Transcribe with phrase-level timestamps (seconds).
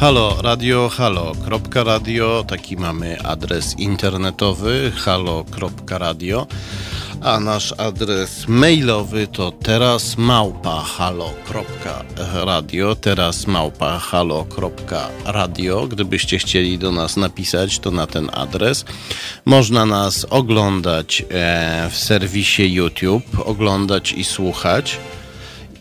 [0.00, 1.32] Halo Radio, halo,
[1.74, 6.46] radio, taki mamy adres internetowy halo.radio,
[7.22, 11.36] a nasz adres mailowy to teraz małpa halo.radio,
[12.96, 15.86] teraz małpa halo.radio.
[15.86, 18.84] Gdybyście chcieli do nas napisać, to na ten adres.
[19.44, 24.98] Można nas oglądać e, w serwisie YouTube, oglądać i słuchać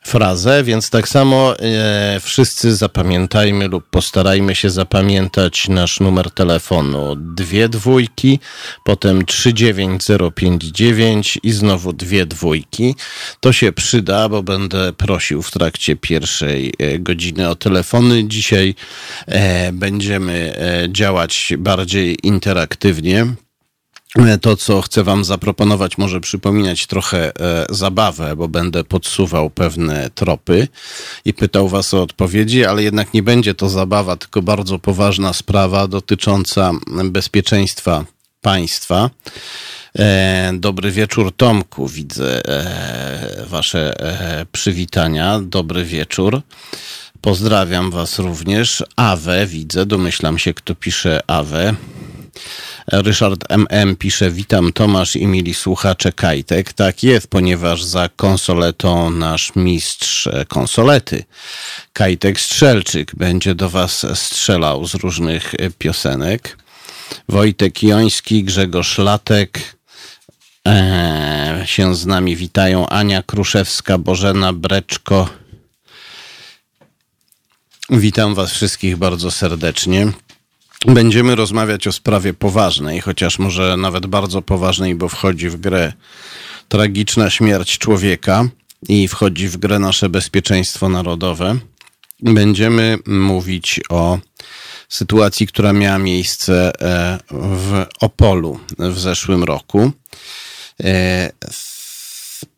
[0.02, 7.16] frazę, więc tak samo e, wszyscy zapamiętajmy lub postarajmy się zapamiętać nasz numer telefonu.
[7.16, 8.09] Dwie dwójki,
[8.84, 12.96] potem 39059 i znowu dwie dwójki.
[13.40, 18.28] To się przyda, bo będę prosił w trakcie pierwszej e, godziny o telefony.
[18.28, 18.76] Dzisiaj
[19.28, 23.28] e, będziemy e, działać bardziej interaktywnie.
[24.42, 30.68] To, co chcę Wam zaproponować, może przypominać trochę e, zabawę, bo będę podsuwał pewne tropy
[31.26, 35.88] i pytał Was o odpowiedzi, ale jednak nie będzie to zabawa, tylko bardzo poważna sprawa
[35.88, 36.72] dotycząca
[37.04, 38.06] bezpieczeństwa
[38.42, 39.10] państwa.
[40.00, 41.88] E, dobry wieczór, Tomku.
[41.88, 45.40] Widzę e, Wasze e, przywitania.
[45.44, 46.42] Dobry wieczór.
[47.22, 48.84] Pozdrawiam Was również.
[48.96, 51.76] Awe widzę, domyślam się, kto pisze Awe.
[52.92, 56.74] Ryszard MM pisze, witam Tomasz i mili słuchacze Kajtek.
[56.74, 61.24] Tak jest, ponieważ za konsoletą nasz mistrz konsolety,
[61.94, 66.58] Kajtek Strzelczyk, będzie do Was strzelał z różnych piosenek.
[67.30, 69.60] Wojtek Joński, Grzegorz Latek
[70.68, 72.90] e, się z nami witają.
[72.90, 75.30] Ania Kruszewska, Bożena Breczko.
[77.90, 80.12] Witam Was wszystkich bardzo serdecznie.
[80.86, 85.94] Będziemy rozmawiać o sprawie poważnej, chociaż może nawet bardzo poważnej, bo wchodzi w grę
[86.70, 88.50] tragiczna śmierć człowieka
[88.90, 91.58] i wchodzi w grę nasze bezpieczeństwo narodowe.
[92.20, 94.20] Będziemy mówić o
[94.90, 99.92] sytuacji, która miała miejsce e, w Opolu w zeszłym roku.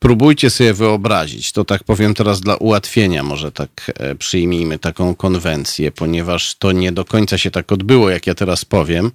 [0.02, 5.16] E, Spróbujcie sobie wyobrazić, to tak powiem teraz dla ułatwienia, może tak e, przyjmijmy taką
[5.16, 9.12] konwencję, ponieważ to nie do końca się tak odbyło, jak ja teraz powiem,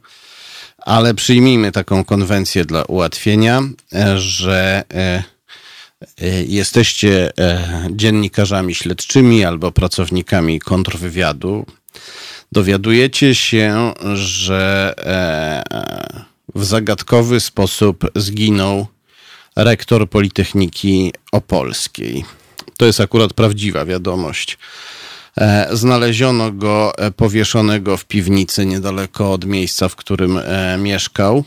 [0.79, 3.63] ale przyjmijmy taką konwencję dla ułatwienia,
[3.95, 5.23] e, że e,
[6.47, 7.33] jesteście
[7.91, 11.67] dziennikarzami śledczymi albo pracownikami kontrwywiadu.
[12.53, 14.95] Dowiadujecie się, że
[16.55, 18.87] w zagadkowy sposób zginął
[19.57, 22.25] rektor Politechniki Opolskiej.
[22.77, 24.59] To jest akurat prawdziwa wiadomość.
[25.41, 31.45] E, znaleziono go e, powieszonego w piwnicy niedaleko od miejsca, w którym e, mieszkał,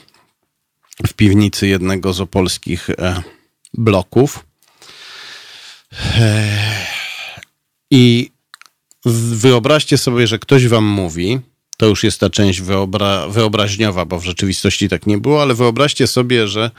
[1.08, 2.90] w piwnicy jednego z opolskich
[3.74, 4.46] bloków.
[7.92, 8.32] I
[9.06, 11.40] wyobraźcie sobie, że ktoś wam mówi,
[11.78, 16.08] to już jest ta część wyobra wyobraźniowa, bo w rzeczywistości tak nie było, ale wyobraźcie
[16.08, 16.72] sobie, że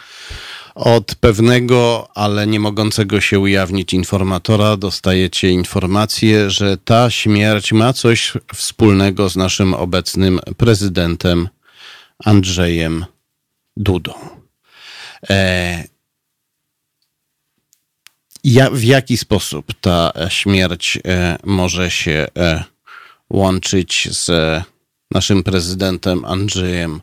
[0.75, 8.33] od pewnego, ale nie mogącego się ujawnić informatora dostajecie informację, że ta śmierć ma coś
[8.55, 11.49] wspólnego z naszym obecnym prezydentem
[12.25, 13.05] Andrzejem
[13.77, 14.13] Dudą.
[15.31, 15.85] E,
[18.45, 22.65] ja, w jaki sposób ta śmierć e, może się e,
[23.31, 24.31] łączyć z
[25.11, 27.01] naszym prezydentem Andrzejem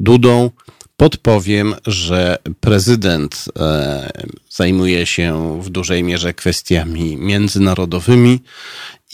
[0.00, 0.50] Dudą?
[0.96, 4.10] Podpowiem, że prezydent e,
[4.50, 8.40] zajmuje się w dużej mierze kwestiami międzynarodowymi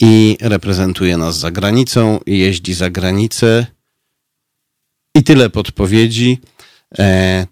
[0.01, 3.65] i reprezentuje nas za granicą, jeździ za granicę.
[5.15, 6.41] I tyle podpowiedzi.
[6.99, 7.47] E,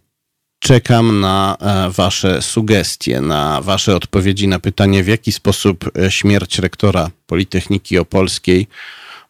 [0.59, 7.11] czekam na e, Wasze sugestie, na Wasze odpowiedzi na pytanie, w jaki sposób śmierć rektora
[7.25, 8.67] Politechniki Opolskiej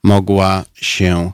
[0.03, 1.31] mogła się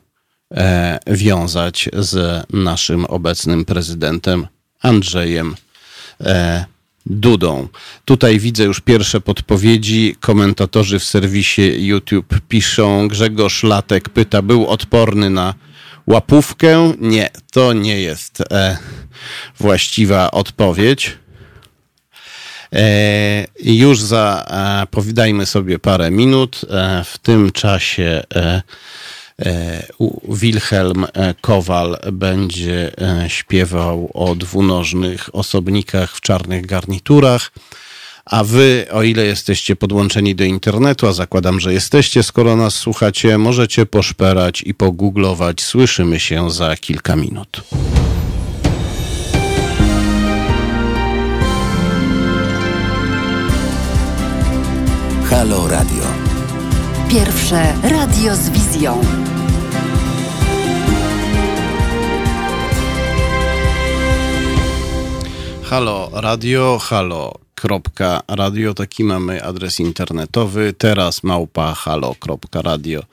[1.08, 4.48] wiązać z naszym obecnym prezydentem
[4.82, 5.56] Andrzejem
[6.22, 6.66] e,
[7.06, 7.68] Dudą.
[8.06, 10.16] Tutaj widzę już pierwsze podpowiedzi.
[10.20, 13.08] Komentatorzy w serwisie YouTube piszą.
[13.08, 15.54] Grzegorz Latek pyta, był odporny na
[16.08, 16.94] łapówkę?
[17.00, 18.78] Nie, to nie jest e,
[19.60, 21.18] właściwa odpowiedź.
[22.74, 26.62] E, już za, e, sobie parę minut.
[26.70, 28.62] E, w tym czasie e, e,
[30.30, 32.92] Wilhelm e, Kowal będzie
[33.28, 37.52] śpiewał o dwunożnych osobnikach w czarnych garniturach.
[38.26, 43.38] A wy, o ile jesteście podłączeni do internetu, a zakładam, że jesteście, skoro nas słuchacie,
[43.38, 45.62] możecie poszperać i pogooglować.
[45.62, 47.62] Słyszymy się za kilka minut.
[55.30, 56.27] Halo Radio.
[57.10, 59.02] Pierwsze radio z wizją.
[65.64, 73.04] Halo Radio, halo halo.radio, taki mamy adres internetowy, teraz małpa halo.radio,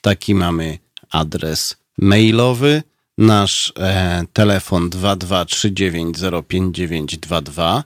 [0.00, 0.78] taki mamy
[1.10, 2.82] adres mailowy,
[3.18, 7.82] nasz e, telefon 223905922.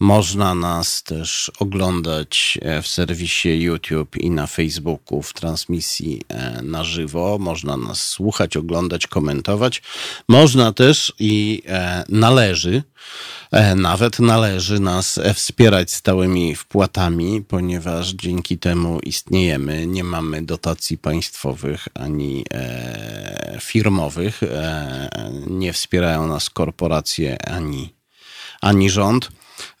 [0.00, 6.84] Można nas też oglądać e, w serwisie YouTube i na Facebooku w transmisji e, na
[6.84, 7.38] żywo.
[7.40, 9.82] Można nas słuchać, oglądać, komentować.
[10.28, 12.82] Można też i e, należy
[13.76, 19.86] nawet należy nas wspierać stałymi wpłatami, ponieważ dzięki temu istniejemy.
[19.86, 24.42] Nie mamy dotacji państwowych ani e, firmowych.
[24.42, 25.10] E,
[25.46, 27.94] nie wspierają nas korporacje ani,
[28.60, 29.30] ani rząd.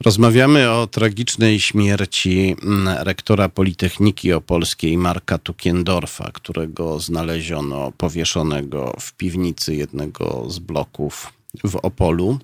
[0.00, 9.74] Rozmawiamy o tragicznej śmierci mm, rektora Politechniki Opolskiej Marka Tukiendorfa, którego znaleziono powieszonego w piwnicy
[9.74, 11.32] jednego z bloków
[11.64, 12.38] w Opolu.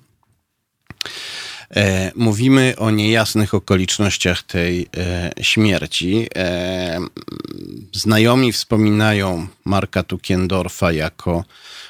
[1.75, 6.27] E, mówimy o niejasnych okolicznościach tej e, śmierci.
[6.35, 6.99] E,
[7.93, 11.43] znajomi wspominają Marka Tukiendorfa jako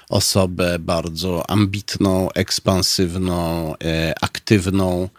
[0.10, 3.74] osobę bardzo ambitną, ekspansywną,
[4.22, 5.10] aktywną,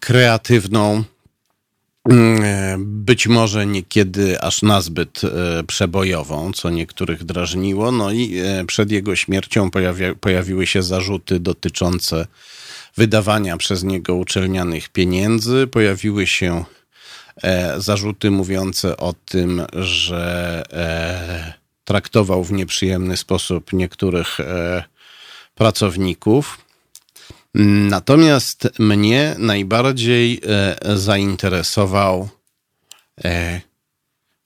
[0.00, 1.04] kreatywną.
[2.78, 5.20] Być może niekiedy aż nazbyt
[5.66, 7.92] przebojową, co niektórych drażniło.
[7.92, 8.34] No i
[8.66, 9.70] przed jego śmiercią
[10.20, 12.26] pojawiły się zarzuty dotyczące
[12.98, 15.66] wydawania przez niego uczelnianych pieniędzy.
[15.66, 16.64] Pojawiły się
[17.42, 21.52] e, zarzuty mówiące o tym, że e,
[21.84, 24.84] traktował w nieprzyjemny sposób niektórych e,
[25.54, 26.67] pracowników.
[27.60, 32.28] Natomiast mnie najbardziej e, zainteresował
[33.24, 33.60] e,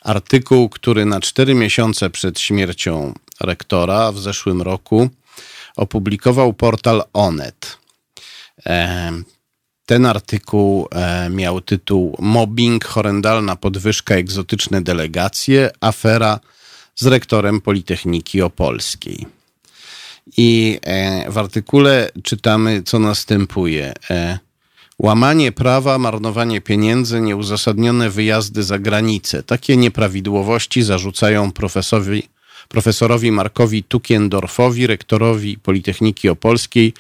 [0.03, 5.09] artykuł, który na cztery miesiące przed śmiercią rektora w zeszłym roku
[5.77, 7.79] opublikował portal Onet.
[9.87, 16.41] Ten artykuł e, miał tytuł Mobbing, horrendalna podwyżka, egzotyczne delegacje, afera
[16.95, 19.42] z rektorem Politechniki Opolskiej.
[20.37, 23.93] I e, w artykule czytamy, co następuje.
[24.11, 24.39] E,
[24.99, 29.43] łamanie prawa, marnowanie pieniędzy, nieuzasadnione wyjazdy za granicę.
[29.43, 32.23] Takie nieprawidłowości zarzucają profesorowi,
[32.69, 36.95] profesorowi Markowi Tukiendorfowi, rektorowi Politechniki Opolskiej,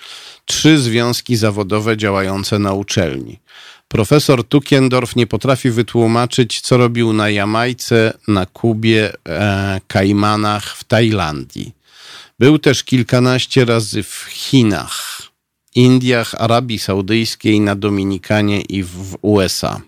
[0.45, 3.39] trzy związki zawodowe działające na uczelni.
[3.89, 11.81] Profesor Tukiendorf nie potrafi wytłumaczyć, co robił na Jamajce, na Kubie, e, Kajmanach, w Tajlandii.
[12.39, 15.22] Był też kilkanaście razy w Chinach,
[15.74, 19.81] Indiach, Arabii Saudyjskiej, na Dominikanie i w USA.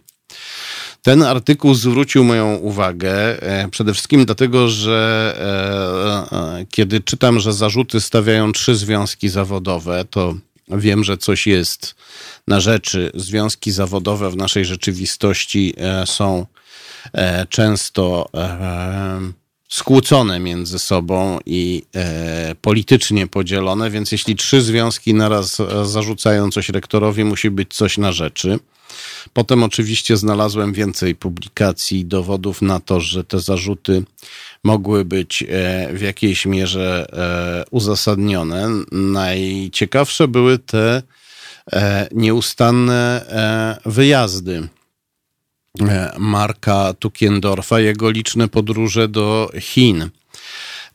[1.05, 5.35] Ten artykuł zwrócił moją uwagę e, przede wszystkim dlatego, że
[6.31, 10.35] e, e, kiedy czytam, że zarzuty stawiają trzy związki zawodowe, to
[10.69, 11.95] wiem, że coś jest
[12.49, 13.11] na rzeczy.
[13.15, 15.75] Związki zawodowe w naszej rzeczywistości
[16.05, 16.47] są
[17.49, 18.31] często
[19.69, 21.83] skłócone między sobą i
[22.63, 28.59] politycznie podzielone, więc jeśli trzy związki naraz zarzucają coś rektorowi, musi być coś na rzeczy.
[29.33, 34.03] Potem oczywiście znalazłem więcej publikacji i dowodów na to, że te zarzuty
[34.65, 35.47] mogły być e,
[35.93, 38.69] w jakiejś mierze e, uzasadnione.
[38.93, 41.03] Najciekawsze były te
[41.73, 43.25] e, nieustanne
[43.87, 44.69] wyjazdy
[46.19, 50.11] Marka Tukiendorfa, jego liczne podróże do Chin.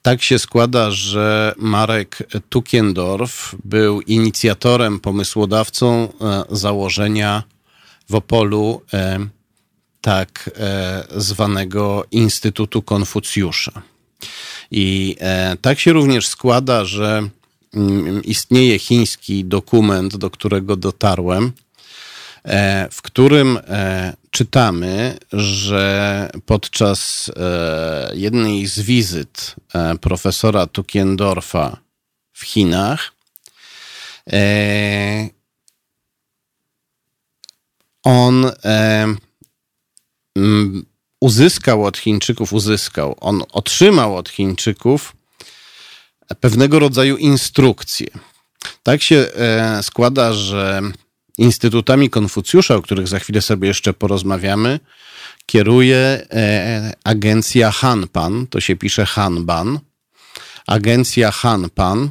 [0.02, 2.18] Tak się składa, że Marek
[2.50, 6.14] Tukiendorf był inicjatorem, pomysłodawcą
[6.50, 7.44] założenia
[8.10, 9.20] w Opolu e,
[10.02, 13.82] tak e, zwanego Instytutu Konfucjusza.
[14.72, 17.30] I e, tak się również składa, że
[17.74, 21.52] mm, istnieje chiński dokument, do którego dotarłem,
[22.92, 23.60] w którym
[24.32, 27.32] czytamy, że podczas
[28.14, 29.56] jednej z wizyt
[30.02, 31.78] profesora Tukiendorfa
[32.34, 33.12] w Chinach
[38.04, 38.52] on
[41.20, 45.16] uzyskał od Chińczyków, uzyskał, on otrzymał od Chińczyków
[46.40, 48.08] pewnego rodzaju instrukcje.
[48.84, 50.82] Tak się e, składa, że
[51.40, 54.80] instytutami Konfucjusza, o których za chwilę sobie jeszcze porozmawiamy,
[55.46, 59.80] kieruje e, agencja Hanpan, to się pisze Hanban.
[60.68, 62.10] Agencja Hanpan,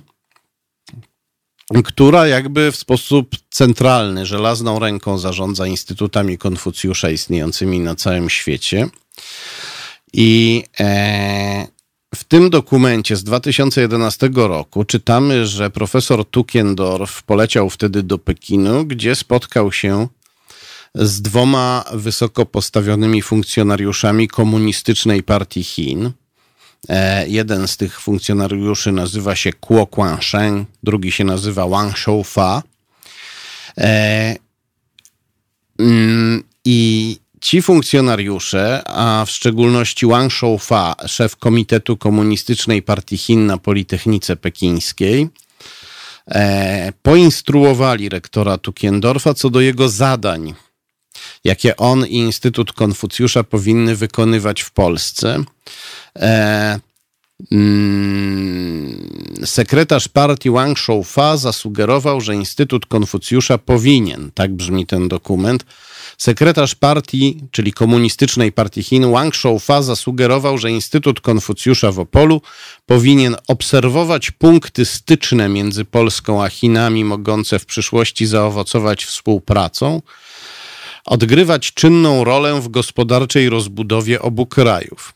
[1.85, 8.89] która jakby w sposób centralny, żelazną ręką zarządza instytutami Konfucjusza istniejącymi na całym świecie.
[10.13, 11.67] I e,
[12.15, 19.15] w tym dokumencie z 2011 roku czytamy, że profesor Tukiendorf poleciał wtedy do Pekinu, gdzie
[19.15, 20.09] spotkał się
[20.95, 26.11] z dwoma wysoko postawionymi funkcjonariuszami komunistycznej partii Chin.
[26.89, 32.63] E, jeden z tych funkcjonariuszy nazywa się Kuo Guangsheng, drugi się nazywa Wang Shoufa.
[33.79, 34.37] E,
[35.79, 43.59] mm, I ci funkcjonariusze, a w szczególności Wang Shoufa, szef Komitetu Komunistycznej Partii Chin na
[43.59, 45.29] Politechnice Pekińskiej,
[46.29, 50.55] e, poinstruowali rektora Tukiendorfa co do jego zadań,
[51.45, 55.45] jakie on i Instytut Konfucjusza powinny wykonywać w Polsce.
[56.17, 56.81] E,
[57.53, 59.09] mm,
[59.45, 65.65] sekretarz partii Wang Shoufa zasugerował, że Instytut Konfucjusza powinien, tak brzmi ten dokument,
[66.19, 72.43] Sekretarz partii, czyli komunistycznej partii Chin, Wang Shoufa zasugerował, że Instytut Konfucjusza w Opolu
[72.87, 80.03] powinien obserwować punkty styczne między Polską a Chinami, mogące w przyszłości zaowocować współpracą,
[81.05, 85.15] odgrywać czynną rolę w gospodarczej rozbudowie obu krajów.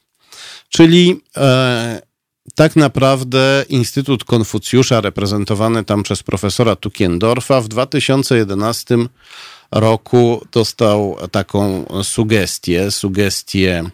[0.69, 2.03] Czyli e,
[2.55, 8.97] tak naprawdę Instytut Konfucjusza, reprezentowany tam przez profesora Tukiendorfa, w 2011
[9.71, 13.91] roku dostał taką sugestię, sugestię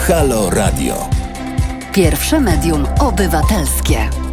[0.08, 1.10] Halo Radio.
[1.94, 4.25] Pierwsze medium obywatelskie.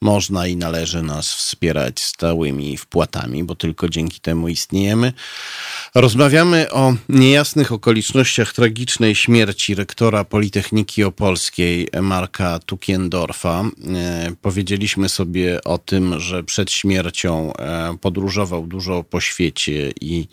[0.00, 5.12] Można i należy nas wspierać stałymi wpłatami, bo tylko dzięki temu istniejemy.
[5.97, 13.65] Rozmawiamy o niejasnych okolicznościach tragicznej śmierci rektora Politechniki Opolskiej Marka Tukiendorfa.
[13.95, 20.27] E, powiedzieliśmy sobie o tym, że przed śmiercią e, podróżował dużo po świecie i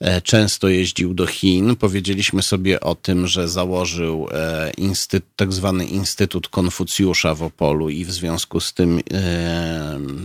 [0.00, 1.76] e, często jeździł do Chin.
[1.76, 4.28] Powiedzieliśmy sobie o tym, że założył
[4.76, 9.00] instytut, tak zwany Instytut Konfucjusza w Opolu i w związku z tym,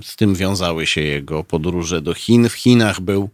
[0.04, 2.50] z tym wiązały się jego podróże do Chin.
[2.50, 3.30] W Chinach był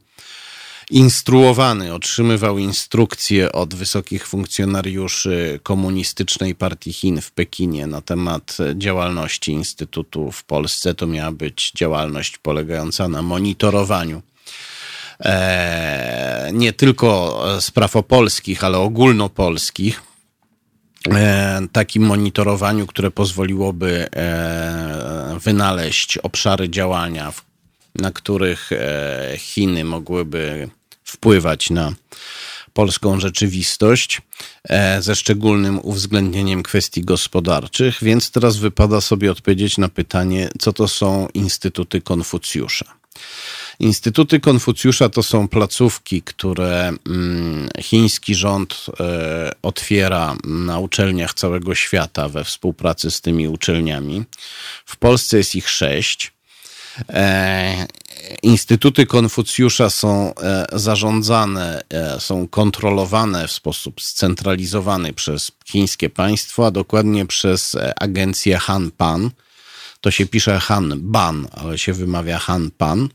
[0.89, 10.31] instruowany, otrzymywał instrukcje od wysokich funkcjonariuszy komunistycznej partii Chin w Pekinie na temat działalności Instytutu
[10.31, 10.95] w Polsce.
[10.95, 14.21] To miała być działalność polegająca na monitorowaniu
[15.19, 20.01] e, nie tylko spraw opolskich, ale ogólnopolskich.
[21.11, 27.33] E, takim monitorowaniu, które pozwoliłoby e, wynaleźć obszary działania,
[27.95, 28.69] na których
[29.37, 30.69] Chiny mogłyby
[31.09, 31.93] wpływać na
[32.73, 34.21] polską rzeczywistość,
[34.69, 40.87] e, ze szczególnym uwzględnieniem kwestii gospodarczych, więc teraz wypada sobie odpowiedzieć na pytanie, co to
[40.87, 42.85] są Instytuty Konfucjusza.
[43.79, 52.29] Instytuty Konfucjusza to są placówki, które mm, chiński rząd e, otwiera na uczelniach całego świata
[52.29, 54.23] we współpracy z tymi uczelniami.
[54.85, 56.33] W Polsce jest ich sześć.
[58.29, 66.65] E, instytuty Konfucjusza są e, zarządzane, e, są kontrolowane w sposób scentralizowany przez chińskie państwo,
[66.65, 69.31] a dokładnie przez agencję Hanpan.
[70.01, 73.09] To się pisze Hanban, ale się wymawia Hanpan.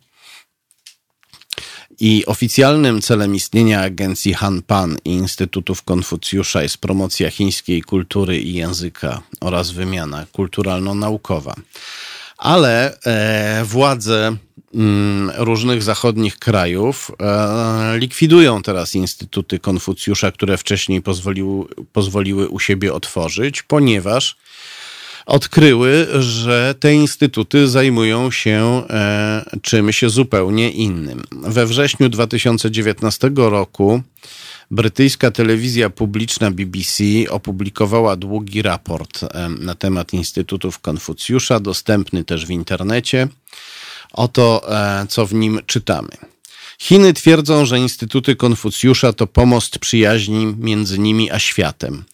[2.00, 9.23] I oficjalnym celem istnienia agencji Hanpan i Instytutów Konfucjusza jest promocja chińskiej kultury i języka
[9.40, 11.54] oraz wymiana kulturalno-naukowa
[12.44, 14.37] ale e, władze
[15.37, 23.62] różnych zachodnich krajów e, likwidują teraz instytuty Konfucjusza, które wcześniej pozwoliły, pozwoliły u siebie otworzyć,
[23.62, 24.37] ponieważ
[25.26, 31.23] odkryły, że te instytuty zajmują się e, czymś zupełnie innym.
[31.33, 34.02] We wrześniu 2019 roku
[34.71, 39.21] Brytyjska telewizja publiczna BBC opublikowała długi raport
[39.59, 43.28] na temat Instytutów Konfucjusza, dostępny też w internecie.
[44.14, 46.09] Oto e, co w nim czytamy.
[46.78, 52.05] Chiny twierdzą, że Instytuty Konfucjusza to pomost przyjaźni między nimi a światem.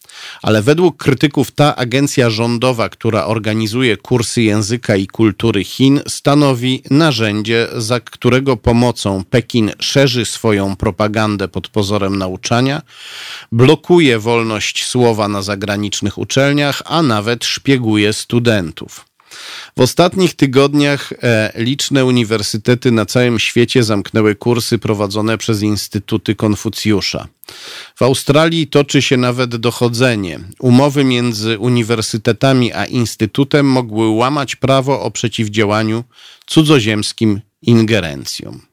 [0.42, 7.68] Ale według krytyków ta agencja rządowa, która organizuje kursy języka i kultury Chin, stanowi narzędzie,
[7.76, 12.82] za którego pomocą Pekin szerzy swoją propagandę pod pozorem nauczania,
[13.52, 19.09] blokuje wolność słowa na zagranicznych uczelniach, a nawet szpieguje studentów.
[19.76, 27.28] W ostatnich tygodniach e, liczne uniwersytety na całym świecie zamknęły kursy prowadzone przez Instytuty Konfucjusza.
[27.96, 30.40] W Australii toczy się nawet dochodzenie.
[30.58, 36.04] Umowy między uniwersytetami a instytutem mogły łamać prawo o przeciwdziałaniu
[36.46, 38.69] cudzoziemskim ingerencjom.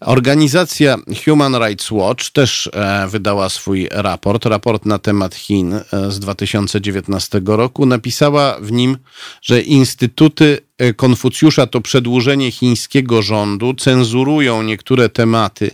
[0.00, 6.20] Organizacja Human Rights Watch też e, wydała swój raport, raport na temat Chin e, z
[6.20, 7.86] 2019 roku.
[7.86, 8.96] Napisała w nim,
[9.42, 15.70] że instytuty e, Konfucjusza to przedłużenie chińskiego rządu, cenzurują niektóre tematy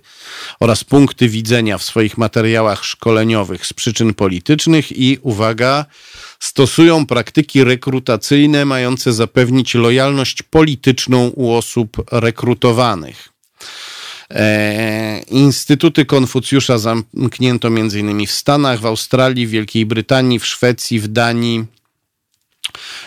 [0.60, 5.84] oraz punkty widzenia w swoich materiałach szkoleniowych z przyczyn politycznych i uwaga,
[6.40, 13.28] stosują praktyki rekrutacyjne mające zapewnić lojalność polityczną u osób rekrutowanych.
[14.34, 18.26] E, instytuty Konfucjusza zamknięto m.in.
[18.26, 21.64] w Stanach, w Australii, w Wielkiej Brytanii, w Szwecji, w Danii.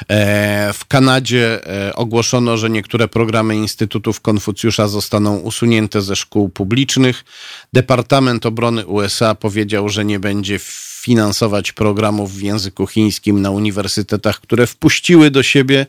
[0.10, 7.26] E, w Kanadzie e, ogłoszono, że niektóre programy Instytutów Konfucjusza zostaną usunięte ze szkół publicznych.
[7.74, 10.60] Departament Obrony USA powiedział, że nie będzie
[11.02, 15.86] finansować programów w języku chińskim na uniwersytetach, które wpuściły do siebie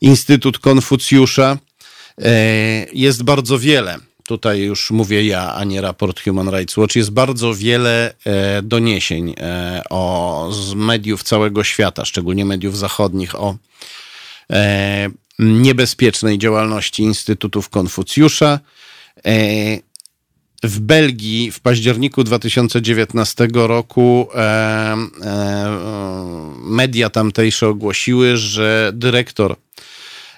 [0.00, 1.58] Instytut Konfucjusza.
[2.92, 7.54] Jest bardzo wiele tutaj już mówię ja, a nie raport Human Rights Watch, jest bardzo
[7.54, 13.56] wiele e, doniesień e, o, z mediów całego świata, szczególnie mediów zachodnich, o
[14.52, 18.60] e, niebezpiecznej działalności Instytutów Konfucjusza.
[20.62, 24.28] W Belgii w październiku 2019 roku
[26.60, 29.56] media tamtejsze ogłosiły, że dyrektor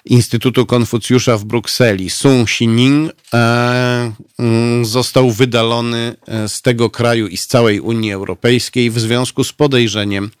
[0.05, 7.37] Instytutu Konfucjusza w Brukseli, Sun Xining, e, mm, został wydalony e, z tego kraju i
[7.37, 10.31] z całej Unii Europejskiej w związku z podejrzeniem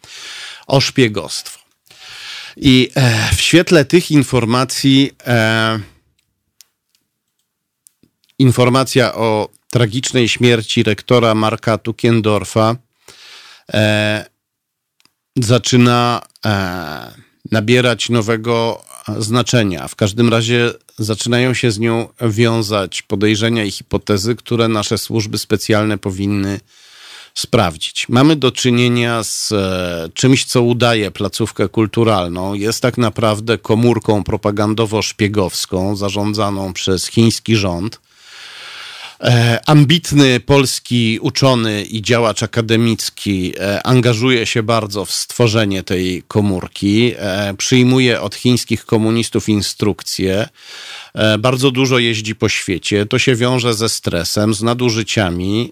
[0.67, 1.59] o szpiegostwo.
[2.57, 5.11] I e, w świetle tych informacji
[8.39, 12.75] informacja o tragicznej śmierci rektora Marka Tukiendorfa
[13.73, 14.25] e,
[15.35, 16.21] zaczyna
[17.51, 18.85] nabierać nowego
[19.19, 19.87] znaczenia.
[19.87, 25.97] W każdym razie zaczynają się z nią wiązać podejrzenia i hipotezy, które nasze służby specjalne
[25.97, 26.59] powinny
[27.33, 28.09] sprawdzić.
[28.09, 32.53] Mamy do czynienia z e, czymś, co udaje placówkę kulturalną.
[32.53, 37.99] Jest tak naprawdę komórką propagandowo-szpiegowską zarządzaną przez chiński rząd.
[39.23, 47.13] E, ambitny polski uczony i działacz akademicki e, angażuje się bardzo w stworzenie tej komórki,
[47.57, 50.49] przyjmuje od chińskich komunistów instrukcje,
[51.39, 53.05] bardzo dużo jeździ po świecie.
[53.05, 55.71] To się wiąże ze stresem, z nadużyciami.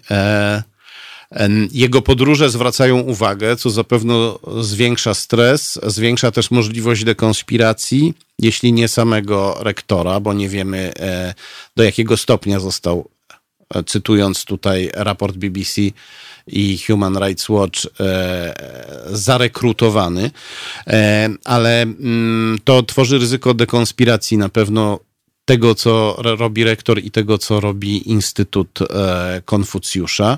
[1.71, 4.13] Jego podróże zwracają uwagę, co zapewne
[4.61, 11.33] zwiększa stres, zwiększa też możliwość dekonspiracji, jeśli nie samego rektora, bo nie wiemy e,
[11.75, 13.16] do jakiego stopnia został, e,
[13.85, 15.81] cytując tutaj raport BBC
[16.47, 18.53] i Human Rights Watch, e,
[19.11, 20.31] zarekrutowany,
[21.45, 24.99] ale mm, to tworzy ryzyko dekonspiracji na pewno
[25.45, 28.79] tego, co robi rektor i tego, co robi Instytut
[29.45, 30.37] Konfucjusza.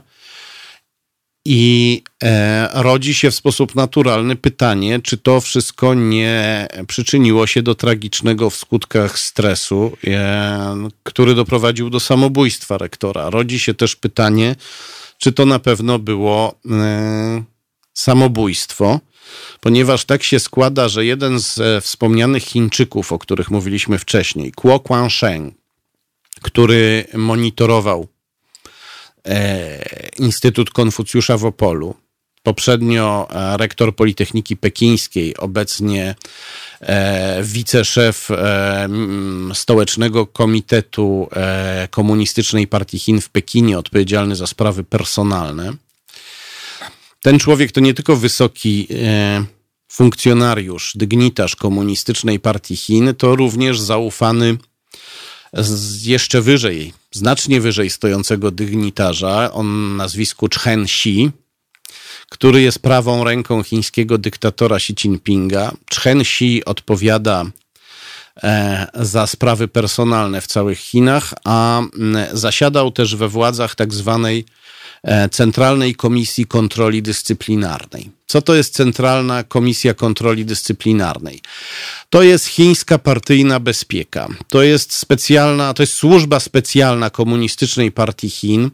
[1.52, 7.76] I e, rodzi się w sposób naturalny pytanie, czy to wszystko nie przyczyniło się do
[7.76, 13.30] tragicznego w skutkach stresu, e, który doprowadził do samobójstwa rektora.
[13.30, 14.56] Rodzi się też pytanie,
[15.18, 17.44] czy to na pewno było e,
[17.94, 19.00] samobójstwo,
[19.60, 24.80] ponieważ tak się składa, że jeden z e, wspomnianych Chińczyków, o których mówiliśmy wcześniej, Kuo
[24.80, 25.54] Guangsheng,
[26.42, 28.08] który monitorował
[30.20, 31.96] Instytut Konfucjusza w Opolu.
[32.44, 36.16] Poprzednio e, rektor Politechniki Pekińskiej, obecnie
[36.82, 38.30] e, wiceszef
[39.54, 41.30] Stołecznego Komitetu
[41.90, 45.74] Komunistycznej Partii Chin w Pekinie, odpowiedzialny za sprawy personalne.
[47.22, 48.88] Ten człowiek to nie tylko wysoki
[49.92, 54.58] funkcjonariusz, dygnitarz Komunistycznej Partii Chin, to również zaufany
[55.54, 61.32] z jeszcze wyżej, znacznie wyżej stojącego dygnitarza, on nazwisku Chen Xi,
[62.30, 65.72] który jest prawą ręką chińskiego dyktatora Xi Jinpinga.
[66.04, 67.46] Chen Xi odpowiada
[68.44, 71.82] e, za sprawy personalne w całych Chinach, a
[72.34, 74.46] zasiadał też we władzach tak zwanej
[75.32, 78.10] Centralnej Komisji Kontroli Dyscyplinarnej.
[78.28, 81.42] Co to jest Centralna Komisja Kontroli Dyscyplinarnej?
[82.10, 84.28] To jest chińska partyjna bezpieka.
[84.48, 88.72] To jest specjalna, to jest służba specjalna komunistycznej partii Chin,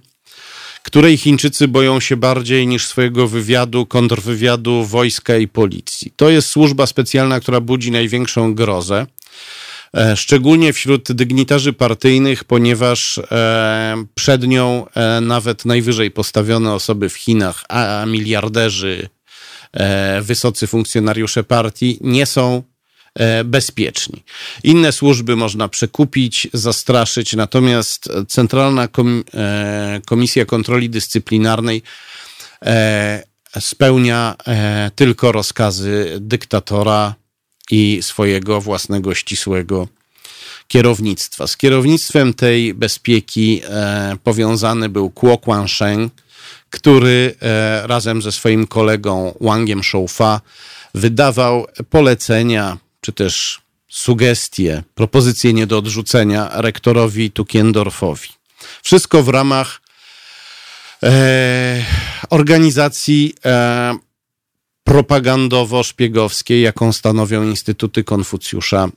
[0.84, 6.14] której Chińczycy boją się bardziej niż swojego wywiadu, kontrwywiadu, wojska i policji.
[6.16, 9.08] To jest służba specjalna, która budzi największą grozę.
[9.94, 17.16] E, szczególnie wśród dygnitarzy partyjnych, ponieważ e, przed nią e, nawet najwyżej postawione osoby w
[17.16, 19.10] Chinach, a miliarderzy,
[20.22, 22.64] wysocy funkcjonariuze partii nie są
[23.46, 24.24] bezpieczni.
[24.64, 28.88] Inne służby można przekupić, zastraszyć, natomiast Centralna
[30.06, 31.82] Komisja Kontroli Dyscyplinarnej
[33.60, 34.36] spełnia
[34.96, 37.16] tylko rozkazy dyktatora
[37.72, 39.88] i swojego własnego ścisłego
[40.68, 41.48] kierownictwa.
[41.48, 46.14] Z kierownictwem tej bezpieki e, powiązany był Kuo Guangsheng,
[46.70, 50.42] który e, razem ze swoim kolegą Wangiem Shoufa
[50.94, 58.30] wydawał polecenia, czy też sugestie, propozycje nie do odrzucenia rektorowi Tukiendorfowi.
[58.84, 59.82] Wszystko w ramach
[61.04, 61.86] e,
[62.30, 63.96] organizacji e,
[64.90, 68.90] propagandowo-szpiegowskiej, jaką stanowią Instytuty Konfucjusza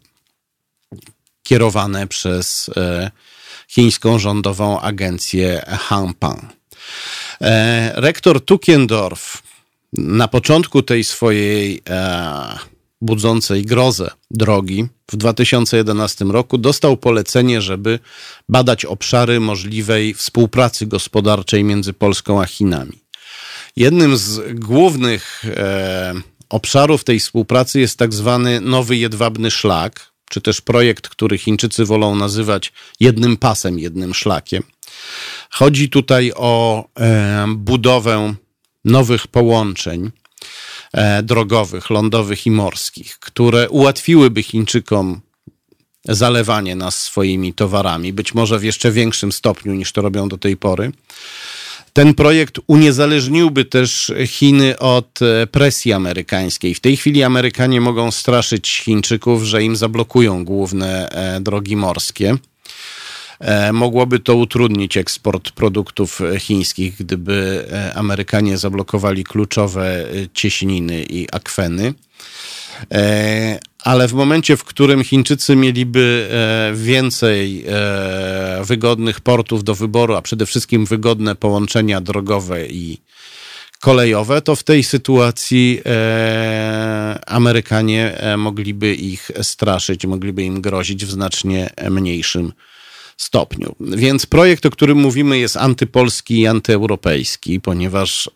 [1.43, 3.11] kierowane przez e,
[3.69, 6.43] chińską rządową agencję Hanpang.
[7.41, 9.43] E, rektor Tukiendorf
[9.93, 12.59] na początku tej swojej e,
[13.01, 17.99] budzącej grozę drogi w 2011 roku dostał polecenie, żeby
[18.49, 23.08] badać obszary możliwej współpracy gospodarczej między Polską a Chinami.
[23.79, 26.15] Jednym z głównych e,
[26.49, 32.15] obszarów tej współpracy jest tak zwany nowy jedwabny szlak, czy też projekt, który Chińczycy wolą
[32.17, 34.63] nazywać jednym pasem, jednym szlakiem.
[35.51, 38.35] Chodzi tutaj o e, budowę
[38.85, 40.11] nowych połączeń
[40.93, 45.21] e, drogowych, lądowych i morskich, które ułatwiłyby Chińczykom
[46.05, 50.57] zalewanie nas swoimi towarami, być może w jeszcze większym stopniu niż to robią do tej
[50.57, 50.93] pory.
[51.99, 56.75] Ten projekt uniezależniłby też Chiny od e, presji amerykańskiej.
[56.75, 62.37] W tej chwili Amerykanie mogą straszyć Chińczyków, że im zablokują główne e, drogi morskie.
[63.73, 71.95] Mogłoby to utrudnić eksport produktów chińskich, gdyby Amerykanie zablokowali kluczowe cieśniny i akweny
[73.85, 80.23] ale w momencie, w którym Chińczycy mieliby e, więcej e, wygodnych portów do wyboru, a
[80.23, 82.99] przede wszystkim wygodne połączenia drogowe i
[83.81, 91.71] kolejowe, to w tej sytuacji e, Amerykanie mogliby ich straszyć, mogliby im grozić w znacznie
[91.91, 92.53] mniejszym
[93.17, 93.75] stopniu.
[93.81, 98.31] Więc projekt, o którym mówimy, jest antypolski i antyeuropejski, ponieważ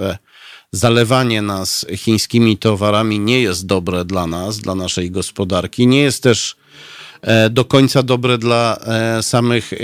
[0.73, 5.87] zalewanie nas chińskimi towarami nie jest dobre dla nas, dla naszej gospodarki.
[5.87, 6.57] Nie jest też
[7.23, 9.77] e, do końca dobre dla e, samych e,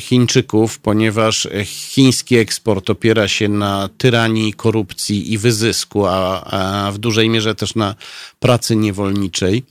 [0.00, 7.54] Chińczyków, ponieważ chiński eksport opiera się na tyranii, korupcji i wyzysku, a, w dużej mierze
[7.54, 7.94] też na
[8.40, 9.62] pracy niewolniczej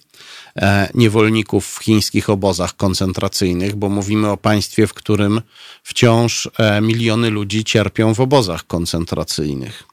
[0.93, 5.41] niewolników w chińskich obozach koncentracyjnych, bo mówimy o państwie, w którym
[5.84, 6.49] wciąż
[6.82, 9.84] miliony ludzi cierpią w obozach koncentracyjnych.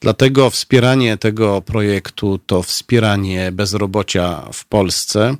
[0.00, 5.36] Dlatego wspieranie tego projektu to wspieranie bezrobocia w Polsce,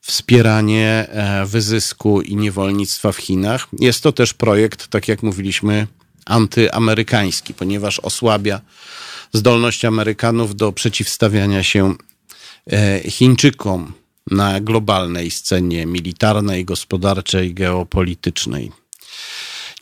[0.00, 3.68] wspieranie e, wyzysku i niewolnictwa w Chinach.
[3.80, 5.86] Jest to też projekt, tak jak mówiliśmy,
[6.26, 8.60] antyamerykański, ponieważ osłabia
[9.32, 11.94] zdolność Amerykanów do przeciwstawiania się
[12.72, 13.92] e, Chińczykom
[14.30, 18.72] na globalnej scenie militarnej, gospodarczej, geopolitycznej.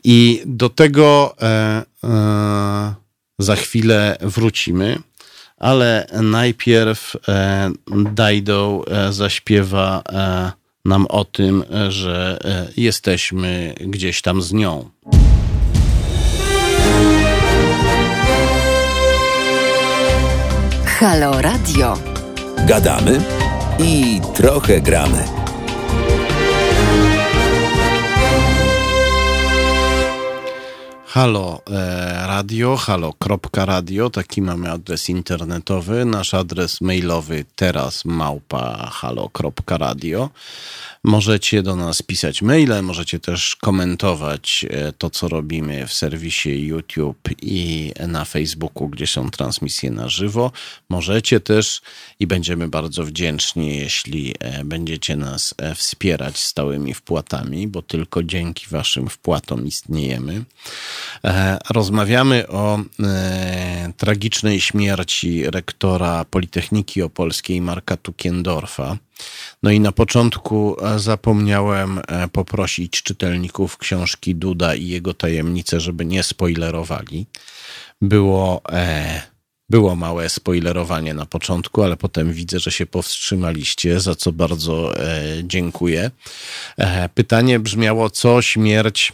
[0.04, 2.94] I do tego e, e,
[3.42, 4.98] za chwilę wrócimy,
[5.58, 7.70] ale najpierw e,
[8.12, 10.52] Dajdo e, zaśpiewa e,
[10.84, 12.38] nam o tym, że
[12.76, 14.90] jesteśmy gdzieś tam z nią.
[20.84, 21.98] Halo Radio.
[22.66, 23.20] Gadamy
[23.78, 25.24] i trochę gramy.
[31.14, 36.04] Halo e, Radio, halo.radio, taki mamy adres internetowy.
[36.04, 40.30] Nasz adres mailowy teraz małpa halo.radio.
[41.04, 47.28] Możecie do nas pisać maile, możecie też komentować e, to, co robimy w serwisie YouTube
[47.42, 50.52] i na Facebooku, gdzie są transmisje na żywo.
[50.88, 51.82] Możecie też
[52.20, 59.08] i będziemy bardzo wdzięczni, jeśli e, będziecie nas wspierać stałymi wpłatami, bo tylko dzięki Waszym
[59.08, 60.44] wpłatom istniejemy.
[61.70, 62.78] Rozmawiamy o
[63.96, 68.98] tragicznej śmierci rektora Politechniki Opolskiej Marka Tukiendorfa.
[69.62, 76.04] No i na początku e, zapomniałem e, poprosić czytelników książki Duda i jego tajemnice, żeby
[76.04, 77.26] nie spoilerowali.
[78.00, 79.22] Było, e,
[79.70, 85.22] było małe spoilerowanie na początku, ale potem widzę, że się powstrzymaliście, za co bardzo e,
[85.44, 86.10] dziękuję.
[86.78, 89.12] E, pytanie brzmiało, co śmierć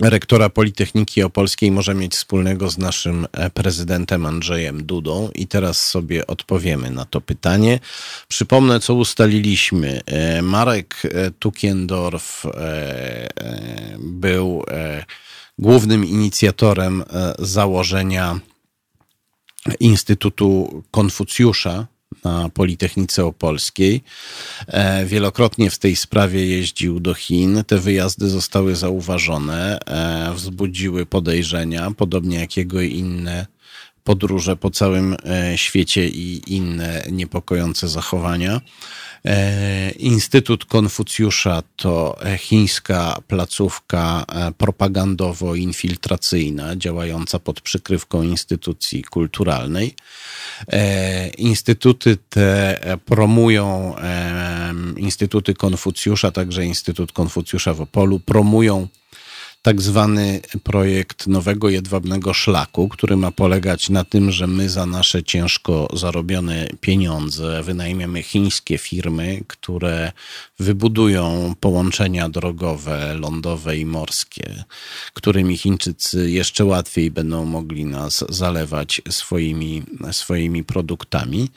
[0.00, 6.26] rektora Politechniki Opolskiej może mieć wspólnego z naszym e, prezydentem Andrzejem Dudą i teraz sobie
[6.26, 7.80] odpowiemy na to pytanie.
[8.28, 10.00] Przypomnę, co ustaliliśmy.
[10.06, 12.42] E, Marek e, Tukiendorf
[13.98, 14.64] był
[15.58, 17.04] głównym inicjatorem
[17.38, 18.40] założenia
[19.80, 21.86] Instytutu Konfucjusza
[22.24, 24.02] na Politechnice Opolskiej.
[24.66, 27.64] E, wielokrotnie w tej sprawie jeździł do Chin.
[27.66, 33.46] Te wyjazdy zostały zauważone, e, wzbudziły podejrzenia, podobnie jak jego inne
[34.04, 38.60] podróże po całym e, świecie i inne niepokojące zachowania.
[39.26, 49.94] E, Instytut Konfucjusza to chińska placówka e, propagandowo-infiltracyjna działająca pod przykrywką instytucji kulturalnej.
[51.38, 53.94] Instytuty te promują,
[54.96, 58.88] Instytuty Konfucjusza, także Instytut Konfucjusza w Opolu, promują
[59.64, 65.22] tak zwany projekt nowego jedwabnego szlaku, który ma polegać na tym, że my za nasze
[65.22, 70.12] ciężko zarobione pieniądze wynajmiemy chińskie firmy, które
[70.58, 74.64] wybudują połączenia drogowe, lądowe i morskie,
[75.14, 81.48] którymi Chińczycy jeszcze łatwiej będą mogli nas zalewać swoimi, swoimi produktami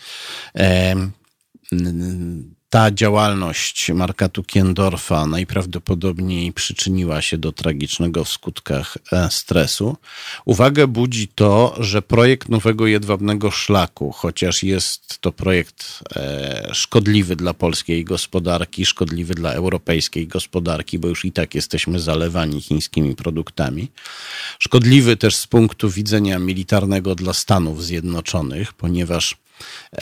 [2.69, 9.97] ta działalność Marka Tukiendorfa najprawdopodobniej przyczyniła się do tragicznego w skutkach e, stresu.
[10.45, 17.53] Uwagę budzi to, że projekt nowego jedwabnego szlaku, chociaż jest to projekt e, szkodliwy dla
[17.53, 23.91] polskiej gospodarki, szkodliwy dla europejskiej gospodarki, bo już i tak jesteśmy zalewani chińskimi produktami,
[24.59, 29.37] szkodliwy też z punktu widzenia militarnego dla Stanów Zjednoczonych, ponieważ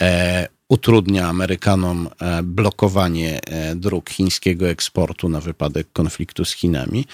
[0.00, 7.04] e, utrudnia Amerykanom e, blokowanie e, dróg chińskiego eksportu na wypadek konfliktu z Chinami.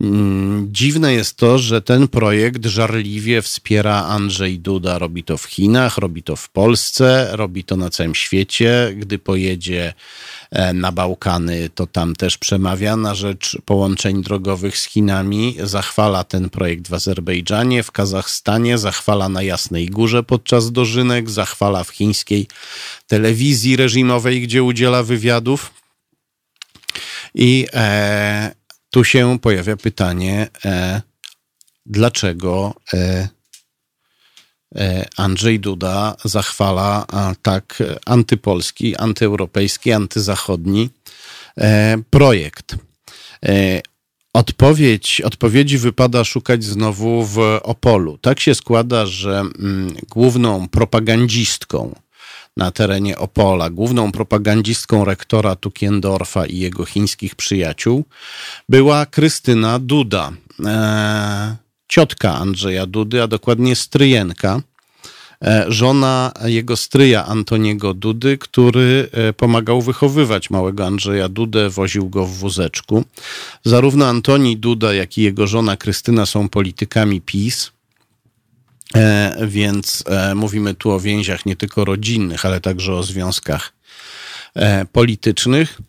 [0.00, 4.98] Mm, dziwne jest to, że ten projekt żarliwie wspiera Andrzej Duda.
[4.98, 8.94] Robi to w Chinach, robi to w Polsce, robi to na całym świecie.
[8.96, 9.94] Gdy pojedzie
[10.74, 16.88] na Bałkany, to tam też przemawia na rzecz połączeń drogowych z Chinami, zachwala ten projekt
[16.88, 22.46] w Azerbejdżanie, w Kazachstanie, zachwala na Jasnej Górze podczas dożynek, zachwala w chińskiej
[23.06, 25.74] telewizji reżimowej, gdzie udziela wywiadów.
[27.34, 28.54] I e,
[28.90, 31.02] tu się pojawia pytanie, e,
[31.86, 33.28] dlaczego e, E,
[35.16, 37.06] Andrzej Duda zachwala
[37.42, 40.90] tak antypolski, antyeuropejski, antyzachodni
[41.60, 42.76] e, projekt.
[43.46, 43.80] E,
[44.32, 48.18] odpowiedź, odpowiedzi wypada szukać znowu w Opolu.
[48.18, 51.94] Tak się składa, że mm, główną propagandistką
[52.56, 58.04] na terenie Opola, główną propagandistką rektora Tukiendorfa i jego chińskich przyjaciół
[58.68, 60.32] była Krystyna Duda
[61.94, 64.60] ciotka Andrzeja Dudy, a dokładnie stryjenka,
[65.42, 72.26] e, żona jego stryja Antoniego Dudy, który e, pomagał wychowywać małego Andrzeja Dudę, woził go
[72.26, 73.04] w wózeczku.
[73.64, 77.70] Zarówno Antoni Duda, jak i jego żona Krystyna są politykami PiS.
[78.94, 80.04] E, więc
[80.34, 83.72] mówimy tu o więziach nie tylko rodzinnych, ale także o związkach
[84.92, 85.80] politycznych.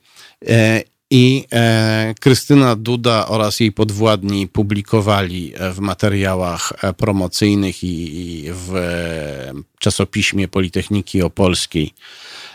[1.17, 8.51] I e, Krystyna Duda oraz jej podwładni publikowali e, w materiałach e, promocyjnych i, i
[8.51, 11.93] w e, czasopiśmie Politechniki Opolskiej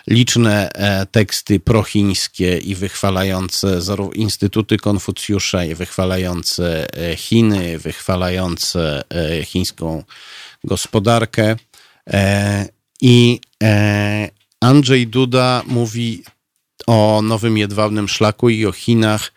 [0.06, 0.70] liczne
[1.10, 9.02] teksty prochińskie i wychwalające zarówno Instytuty Konfucjusza, i wychwalające Chiny, wychwalające
[9.44, 10.02] chińską
[10.64, 11.56] gospodarkę.
[13.00, 13.40] I
[14.60, 16.22] Andrzej Duda mówi
[16.86, 19.32] o Nowym Jedwabnym Szlaku i o Chinach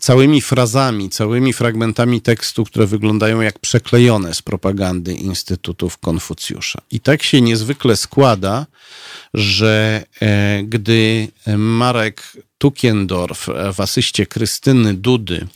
[0.00, 6.82] całymi frazami, całymi fragmentami tekstu, które wyglądają jak przeklejone z propagandy Instytutów Konfucjusza.
[6.90, 8.66] I tak się niezwykle składa,
[9.34, 12.22] że e, gdy Marek
[12.58, 15.46] Tukiendorf w asyście Krystyny Dudy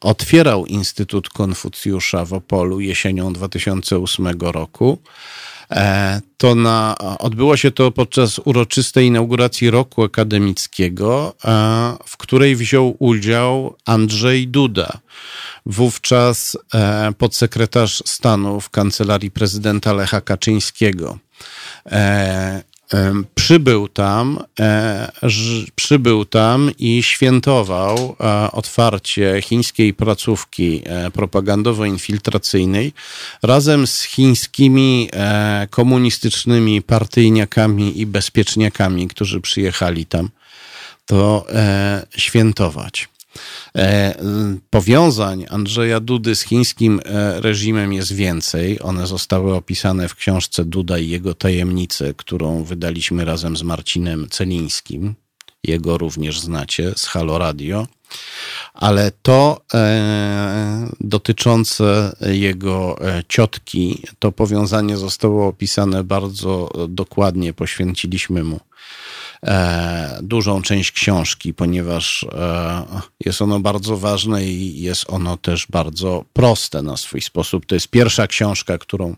[0.00, 4.98] otwierał Instytut Konfucjusza w Opolu jesienią 2008 roku,
[6.36, 13.76] to na, odbyło się to podczas uroczystej inauguracji roku akademickiego, e, w której wziął udział
[13.84, 14.98] Andrzej Duda,
[15.66, 21.18] wówczas e, podsekretarz stanu w kancelarii prezydenta Lecha Kaczyńskiego
[23.34, 25.12] przybył tam, e,
[25.74, 32.92] przybył tam i świętował e, otwarcie chińskiej placówki e, propagandowo-infiltracyjnej
[33.42, 35.10] razem z chińskimi
[35.70, 40.28] komunistycznymi partyjniakami i bezpieczniakami, którzy przyjechali tam
[41.06, 41.46] to
[42.16, 43.08] świętować.
[43.76, 44.14] E,
[44.70, 48.78] powiązań Andrzeja Dudy z chińskim e, reżimem jest więcej.
[48.82, 55.14] One zostały opisane w książce Duda i jego tajemnice, którą wydaliśmy razem z Marcinem Celińskim.
[55.64, 57.86] Jego również znacie z Halo Radio.
[58.74, 67.52] Ale to e, dotyczące jego e, ciotki, to powiązanie zostało opisane bardzo dokładnie.
[67.52, 68.60] Poświęciliśmy mu
[70.22, 72.84] dużą część książki, ponieważ e,
[73.24, 77.66] jest ono bardzo ważne i jest ono też bardzo proste na swój sposób.
[77.66, 79.16] To jest pierwsza książka, którą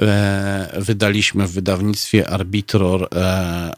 [0.00, 3.08] e, wydaliśmy w wydawnictwie Arbitror,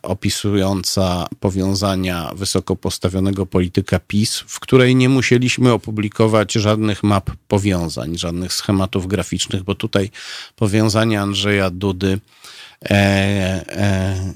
[0.03, 8.53] opisująca powiązania wysoko postawionego polityka PiS, w której nie musieliśmy opublikować żadnych map powiązań, żadnych
[8.53, 10.11] schematów graficznych, bo tutaj
[10.57, 12.21] powiązania Andrzeja Dudy
[12.89, 14.35] są e,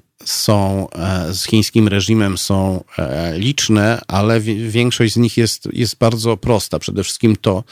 [1.32, 6.78] z chińskim reżimem są e, liczne, ale większość z nich jest, jest bardzo prosta.
[6.78, 7.64] Przede wszystkim to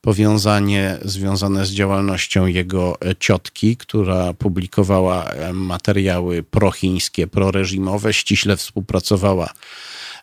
[0.00, 9.50] powiązanie związane z działalnością jego e, ciotki, która publikowała materiały prochińskie, proreżimowe, ściśle współpracowała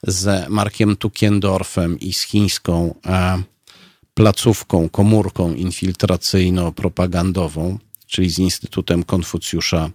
[0.03, 2.95] z Markiem Tukiendorfem i z chińską
[4.13, 9.91] placówką, komórką infiltracyjno-propagandową, czyli z Instytutem Konfucjusza E,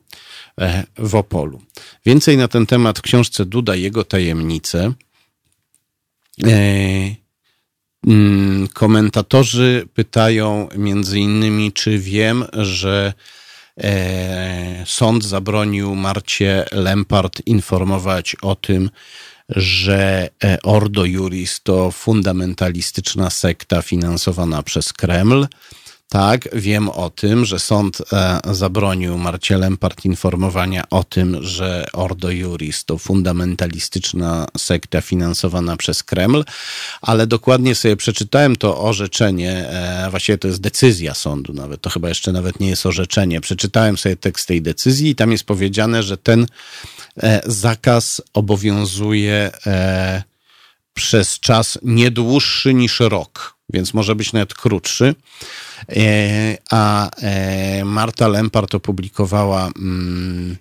[0.99, 1.63] w Opolu.
[2.07, 4.93] Więcej na ten temat w książce Duda jego tajemnice.
[6.45, 7.17] E,
[8.07, 13.13] mm, komentatorzy pytają między innymi, czy wiem, że
[13.79, 18.91] e, sąd zabronił Marcie Lempart informować o tym,
[19.49, 20.29] że
[20.63, 25.47] Ordo Juris to fundamentalistyczna sekta finansowana przez Kreml.
[26.09, 32.31] Tak, wiem o tym, że sąd e, zabronił Marcie Lempart informowania o tym, że Ordo
[32.31, 36.45] Juris to fundamentalistyczna sekta finansowana przez Kreml,
[37.01, 42.09] ale dokładnie sobie przeczytałem to orzeczenie, e, właściwie to jest decyzja sądu nawet, to chyba
[42.09, 43.41] jeszcze nawet nie jest orzeczenie.
[43.41, 46.47] Przeczytałem sobie tekst tej decyzji i tam jest powiedziane, że ten
[47.23, 49.51] e, zakaz obowiązuje
[50.95, 55.15] przez czas nie dłuższy niż rok, więc może być nawet krótszy.
[55.89, 60.57] E, a e, Marta Lempart opublikowała mm,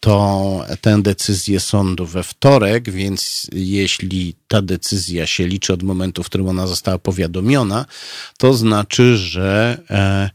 [0.00, 6.26] to, tę decyzję sądu we wtorek, więc jeśli ta decyzja się liczy od momentu, w
[6.26, 7.86] którym ona została powiadomiona,
[8.38, 10.30] to znaczy, że e,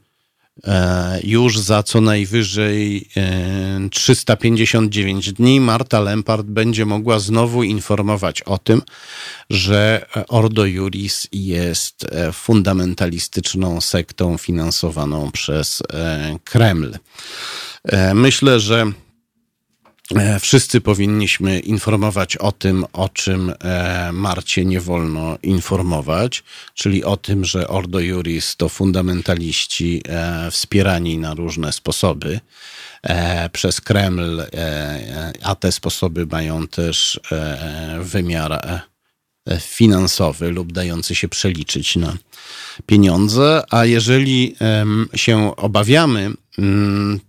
[1.24, 3.10] już za co najwyżej
[3.92, 8.82] 359 dni Marta Lempart będzie mogła znowu informować o tym,
[9.50, 15.84] że Ordo Juris jest fundamentalistyczną sektą finansowaną przez
[16.44, 16.98] Kreml.
[18.14, 19.09] Myślę, że E,
[20.40, 26.44] wszyscy powinniśmy informować o tym, o czym e, Marcie nie wolno informować,
[26.74, 32.40] czyli o tym, że Ordo Juris to fundamentaliści e, wspierani na różne sposoby.
[33.52, 34.44] Przez Kreml,
[35.44, 37.20] a te sposoby mają też
[38.00, 38.82] wymiar
[39.60, 42.18] finansowy lub dający się przeliczyć na
[42.86, 44.56] pieniądze, a jeżeli
[45.16, 46.32] się obawiamy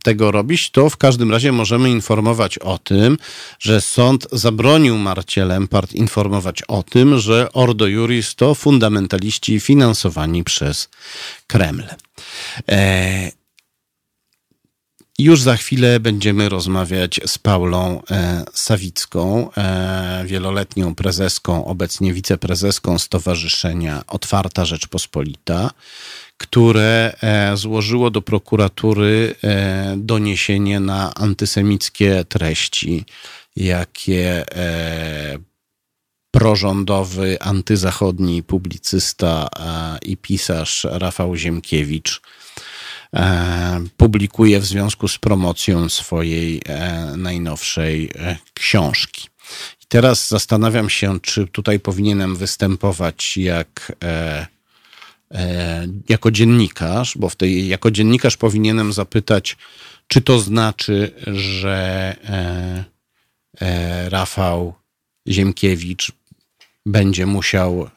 [0.02, 3.18] tego robić, to w każdym razie możemy informować o tym,
[3.58, 10.88] że sąd zabronił Marcie Lempart informować o tym, że Ordo Juris to fundamentaliści finansowani przez
[11.46, 11.84] Kreml.
[12.68, 13.40] E,
[15.20, 24.02] już za chwilę będziemy rozmawiać z Paulą e, Sawicką, e, wieloletnią prezeską, obecnie wiceprezeską Stowarzyszenia
[24.06, 25.70] Otwarta Rzeczpospolita,
[26.40, 29.34] które e, złożyło do prokuratury
[29.96, 33.04] doniesienie na antysemickie treści,
[33.56, 34.44] jakie
[36.30, 39.48] prorządowy, antyzachodni publicysta
[40.02, 42.20] i pisarz Rafał Ziemkiewicz
[43.16, 49.28] E, publikuje w związku z promocją swojej e, najnowszej e, książki.
[49.82, 53.92] I teraz zastanawiam się, czy tutaj powinienem występować jak
[56.08, 59.56] jako dziennikarz, bo w tej, jako dziennikarz powinienem zapytać,
[60.06, 62.16] czy to znaczy, że
[64.08, 64.74] Rafał
[65.28, 66.12] Ziemkiewicz
[66.86, 67.90] będzie musiał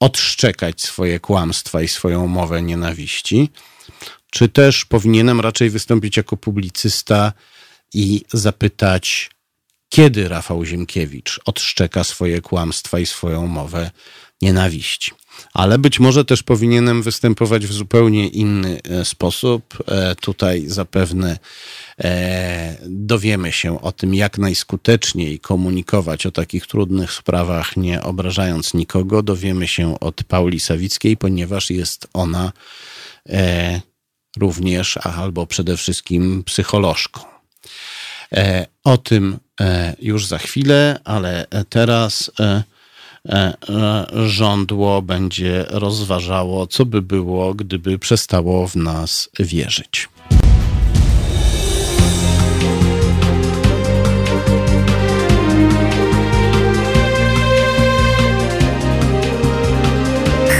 [0.00, 3.50] odszczekać swoje kłamstwa i swoją mowę nienawiści,
[4.30, 7.32] czy też powinienem raczej wystąpić jako publicysta
[7.94, 9.30] i zapytać,
[9.88, 13.90] kiedy Rafał Ziemkiewicz odszczeka swoje kłamstwa i swoją mowę
[14.42, 15.12] nienawiści.
[15.54, 19.78] Ale być może też powinienem występować w zupełnie inny e, sposób.
[19.86, 21.38] E, tutaj zapewne
[22.00, 29.22] e, dowiemy się o tym, jak najskuteczniej komunikować o takich trudnych sprawach, nie obrażając nikogo.
[29.22, 32.52] Dowiemy się od Pauli Sawickiej, ponieważ jest ona
[34.36, 37.20] również, albo przede wszystkim psycholożką.
[38.84, 39.38] O tym
[40.02, 42.30] już za chwilę, ale teraz
[43.28, 50.08] E, e, żądło będzie rozważało, co by było, gdyby przestało w nas wierzyć.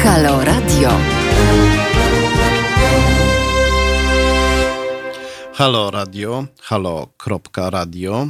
[0.02, 0.90] Halo Radio.
[5.52, 8.28] Halo Radio, halo.radio.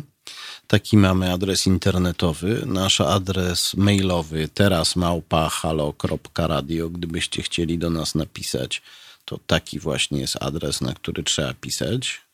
[0.68, 2.62] Taki mamy adres internetowy.
[2.66, 6.88] Nasz adres mailowy teraz małpa halo.radio.
[6.88, 8.82] Gdybyście chcieli do nas napisać,
[9.24, 12.28] to taki właśnie jest adres, na który trzeba pisać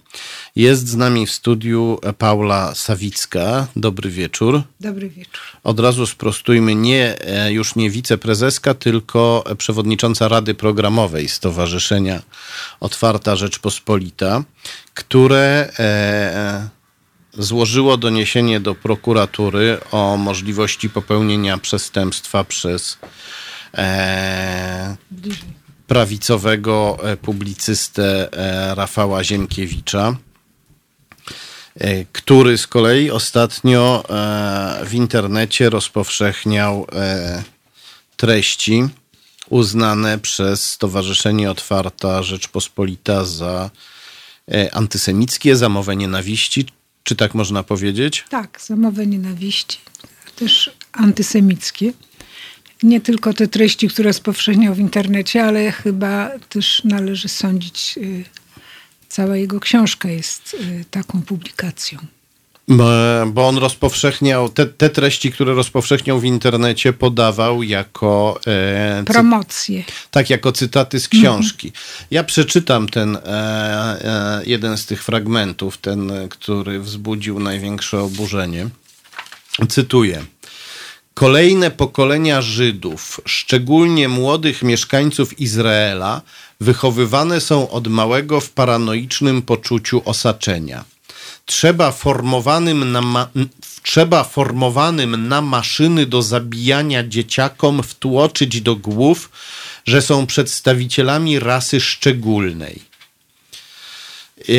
[0.56, 3.66] Jest z nami w studiu Paula Sawicka.
[3.76, 4.62] Dobry wieczór.
[4.80, 5.40] Dobry wieczór.
[5.64, 12.22] Od razu sprostujmy, nie, e, już nie wiceprezeska, tylko przewodnicząca Rady Programowej Stowarzyszenia
[12.80, 14.44] Otwarta Rzeczpospolita,
[14.94, 16.68] które e,
[17.38, 22.98] złożyło doniesienie do prokuratury o możliwości popełnienia przestępstwa przez
[23.74, 24.96] e,
[25.86, 30.16] prawicowego e, publicystę e, Rafała Ziemkiewicza.
[31.74, 34.04] e, który z kolei ostatnio
[34.84, 36.86] w internecie rozpowszechniał
[38.16, 38.84] treści
[39.50, 43.70] uznane przez Stowarzyszenie Otwarta Rzeczpospolita za
[44.72, 46.66] antysemickie, za mowę nienawiści.
[47.02, 48.24] Czy tak można powiedzieć?
[48.28, 49.78] Tak, za mowę nienawiści.
[50.36, 51.92] Też antysemickie
[52.84, 58.24] nie tylko te treści, które spowszechniał w internecie, ale chyba też należy sądzić, y,
[59.08, 61.98] cała jego książka jest y, taką publikacją.
[63.26, 68.40] Bo on rozpowszechniał, te, te, treści, które rozpowszechniał w internecie, podawał jako.
[68.46, 69.84] E, Promocje.
[70.10, 71.68] Tak, jako cytaty z książki.
[71.68, 71.84] Mhm.
[72.10, 78.68] Ja przeczytam ten, e, e, jeden z tych fragmentów, ten, który wzbudził największe oburzenie.
[79.68, 80.24] Cytuję.
[81.14, 86.22] Kolejne pokolenia Żydów, szczególnie młodych mieszkańców Izraela,
[86.60, 90.84] wychowywane są od małego w paranoicznym poczuciu osaczenia.
[91.46, 93.28] Trzeba formowanym na, ma-
[93.82, 99.30] trzeba formowanym na maszyny do zabijania dzieciakom wtłoczyć do głów,
[99.86, 102.82] że są przedstawicielami rasy szczególnej.
[104.48, 104.52] E,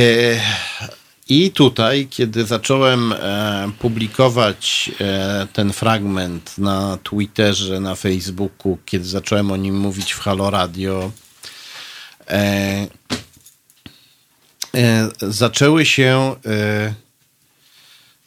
[1.29, 9.51] i tutaj, kiedy zacząłem e, publikować e, ten fragment na Twitterze, na Facebooku, kiedy zacząłem
[9.51, 11.11] o nim mówić w Halo Radio,
[12.27, 12.87] e,
[15.21, 16.35] zaczęły się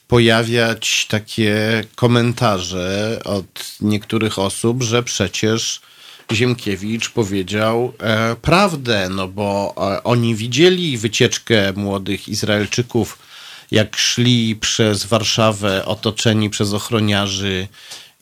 [0.08, 5.80] pojawiać takie komentarze od niektórych osób, że przecież
[6.32, 13.18] Ziemkiewicz powiedział e, prawdę, no bo e, oni widzieli wycieczkę młodych Izraelczyków,
[13.70, 17.68] jak szli przez Warszawę otoczeni przez ochroniarzy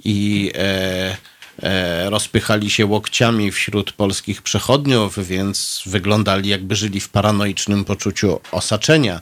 [0.05, 1.17] i e,
[1.63, 9.21] e, rozpychali się łokciami wśród polskich przechodniów, więc wyglądali jakby żyli w paranoicznym poczuciu osaczenia.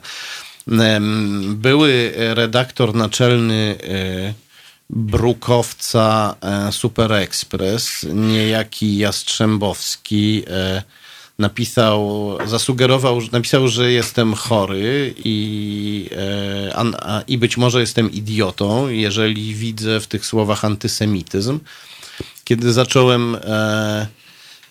[1.47, 4.44] Były redaktor naczelny e,
[4.89, 10.83] brukowca e, Super Express, niejaki Jastrzębowski, e,
[11.39, 19.99] napisał, zasugerował, napisał, że jestem chory i, e, i być może jestem idiotą, jeżeli widzę
[19.99, 21.59] w tych słowach antysemityzm.
[22.43, 23.37] Kiedy zacząłem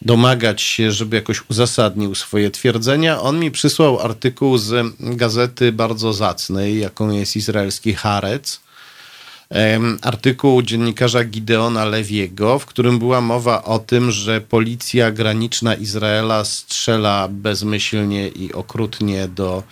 [0.03, 6.81] domagać się, żeby jakoś uzasadnił swoje twierdzenia, on mi przysłał artykuł z gazety bardzo zacnej,
[6.81, 8.61] jaką jest izraelski Harec,
[10.03, 17.29] artykuł dziennikarza Gideona Lewiego, w którym była mowa o tym, że policja graniczna Izraela strzela
[17.29, 19.63] bezmyślnie i okrutnie do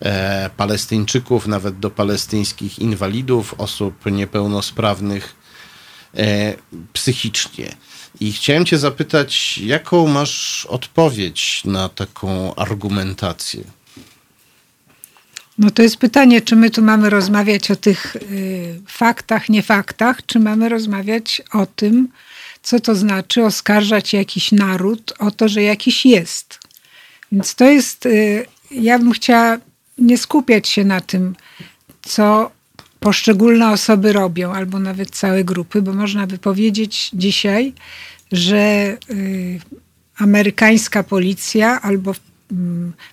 [0.00, 5.36] e, Palestyńczyków, nawet do palestyńskich inwalidów, osób niepełnosprawnych
[6.16, 6.54] e,
[6.92, 7.76] psychicznie.
[8.20, 13.64] I chciałem Cię zapytać, jaką masz odpowiedź na taką argumentację?
[15.58, 20.26] No to jest pytanie, czy my tu mamy rozmawiać o tych y, faktach, nie faktach,
[20.26, 22.08] czy mamy rozmawiać o tym,
[22.62, 26.58] co to znaczy oskarżać jakiś naród o to, że jakiś jest.
[27.32, 29.58] Więc to jest, y, ja bym chciała
[29.98, 31.36] nie skupiać się na tym,
[32.02, 32.50] co
[33.00, 37.72] poszczególne osoby robią, albo nawet całe grupy, bo można by powiedzieć dzisiaj,
[38.32, 39.60] że y,
[40.18, 42.14] amerykańska policja albo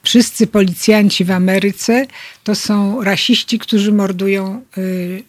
[0.03, 2.07] wszyscy policjanci w Ameryce
[2.43, 5.23] to są rasiści, którzy mordują y,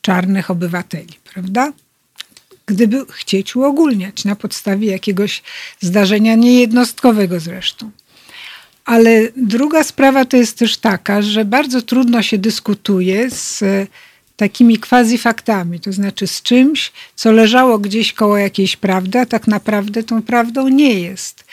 [0.00, 1.72] czarnych obywateli, prawda?
[2.66, 5.42] Gdyby chcieć uogólniać na podstawie jakiegoś
[5.80, 7.90] zdarzenia niejednostkowego zresztą.
[8.84, 13.64] Ale druga sprawa to jest też taka, że bardzo trudno się dyskutuje z
[14.36, 20.02] takimi quasi-faktami, to znaczy z czymś, co leżało gdzieś koło jakiejś prawdy, a tak naprawdę
[20.02, 21.44] tą prawdą nie jest.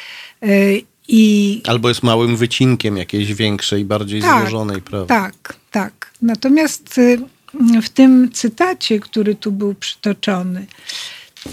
[1.07, 1.61] I...
[1.67, 5.07] Albo jest małym wycinkiem jakiejś większej, bardziej tak, złożonej, prawda?
[5.21, 6.11] Tak, tak.
[6.21, 7.19] Natomiast y,
[7.81, 10.65] w tym cytacie, który tu był przytoczony,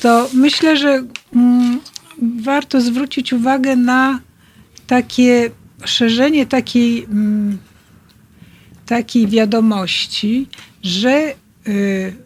[0.00, 1.80] to myślę, że mm,
[2.42, 4.20] warto zwrócić uwagę na
[4.86, 5.50] takie
[5.84, 7.58] szerzenie takiej, mm,
[8.86, 10.46] takiej wiadomości,
[10.82, 11.34] że
[11.68, 12.16] y,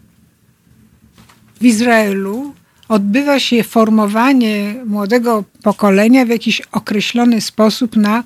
[1.61, 2.55] w Izraelu
[2.89, 8.25] odbywa się formowanie młodego pokolenia w jakiś określony sposób na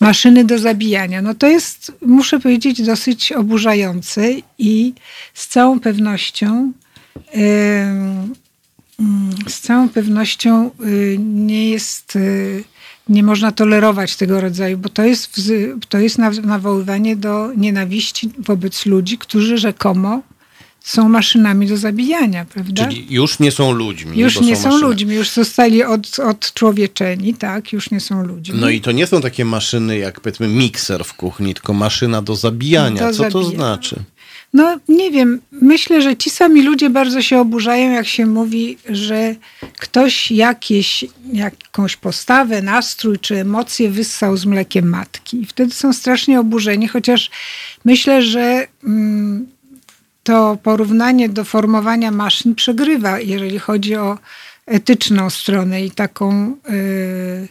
[0.00, 1.22] maszyny do zabijania.
[1.22, 4.22] No to jest, muszę powiedzieć, dosyć oburzające
[4.58, 4.94] i
[5.34, 6.72] z całą pewnością
[9.48, 12.64] z całą pewnością y, nie jest, y,
[13.08, 15.40] nie można tolerować tego rodzaju, bo to jest,
[15.88, 20.22] to jest nawoływanie do nienawiści wobec ludzi, którzy rzekomo
[20.84, 22.84] są maszynami do zabijania, prawda?
[22.84, 24.18] Czyli już nie są ludźmi.
[24.18, 24.88] już nie są, maszyny.
[24.88, 27.72] ludźmi, już zostali od, odczłowieczeni, tak?
[27.72, 28.60] Już nie są ludźmi.
[28.60, 32.36] No i to nie są takie maszyny jak powiedzmy mikser w kuchni, tylko maszyna do
[32.36, 33.00] zabijania.
[33.00, 33.56] Do Co to zabijania.
[33.56, 33.96] znaczy?
[34.52, 39.34] No nie wiem, myślę, że ci sami ludzie bardzo się oburzają, jak się mówi, że
[39.78, 45.42] ktoś jakieś, jakąś postawę, nastrój czy emocje wyssał z mlekiem matki.
[45.42, 47.30] I wtedy są strasznie oburzeni, chociaż
[47.84, 49.46] myślę, że mm,
[50.22, 54.18] to porównanie do formowania maszyn przegrywa, jeżeli chodzi o
[54.66, 57.48] etyczną stronę i taką yy,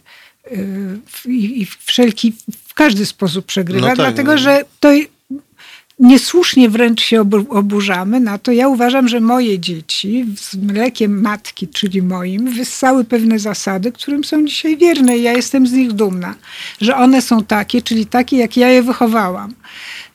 [1.26, 2.34] i, i wszelki,
[2.67, 4.38] w każdy sposób przegrywa, No tak, dlatego no.
[4.38, 4.89] że to
[6.00, 8.52] niesłusznie wręcz się obu- oburzamy na to.
[8.52, 14.46] Ja uważam, że moje dzieci z mlekiem matki, czyli moim, wyssały pewne zasady, którym są
[14.46, 16.36] dzisiaj wierne ja jestem z nich dumna,
[16.82, 19.54] że one są takie, czyli takie, jak ja je wychowałam.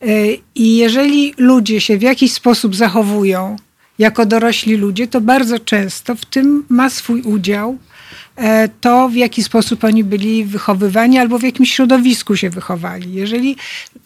[0.02, 3.56] Y, I jeżeli ludzie się w jakiś sposób zachowują
[3.98, 7.95] jako dorośli ludzie, to bardzo często w tym ma swój udział e,
[8.80, 13.12] to, w jaki sposób oni byli wychowywani albo w jakim środowisku się wychowali.
[13.12, 13.56] Jeżeli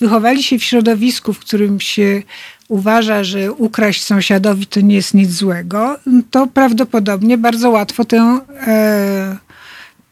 [0.01, 2.22] wychowali się w środowisku, w którym się
[2.68, 5.99] uważa, że ukraść sąsiadowi to nie jest nic złego,
[6.31, 9.37] to prawdopodobnie bardzo łatwo tę, e,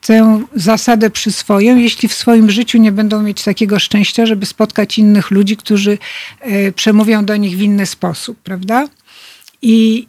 [0.00, 5.30] tę zasadę przyswoją, jeśli w swoim życiu nie będą mieć takiego szczęścia, żeby spotkać innych
[5.30, 5.98] ludzi, którzy
[6.40, 8.88] e, przemówią do nich w inny sposób, prawda?
[9.62, 10.08] I,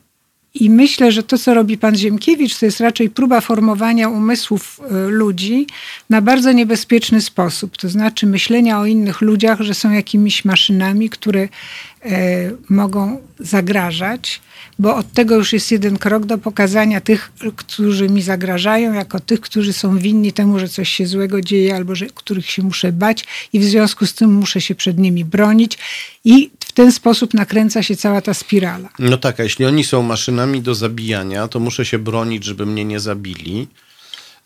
[0.54, 5.10] I myślę, że to, co robi pan Ziemkiewicz, to jest raczej próba formowania umysłów y,
[5.10, 5.68] ludzi
[6.10, 7.78] na bardzo niebezpieczny sposób.
[7.78, 14.41] To znaczy myślenia o innych ludziach, że są jakimiś maszynami, które e, mogą zagrażać,
[14.80, 19.41] bo od tego już jest jeden krok do pokazania tych, którzy mi zagrażają, jako tych,
[19.41, 23.26] którzy są winni temu, że coś się złego dzieje, albo że, których się muszę bać
[23.54, 25.78] i w związku z tym muszę się przed nimi bronić.
[26.26, 28.89] I ten sposób nakręca się cała ta spirala.
[28.99, 32.86] No tak, a jeśli oni są maszynami do zabijania, to muszę się bronić, żeby mnie
[32.86, 33.67] nie zabili.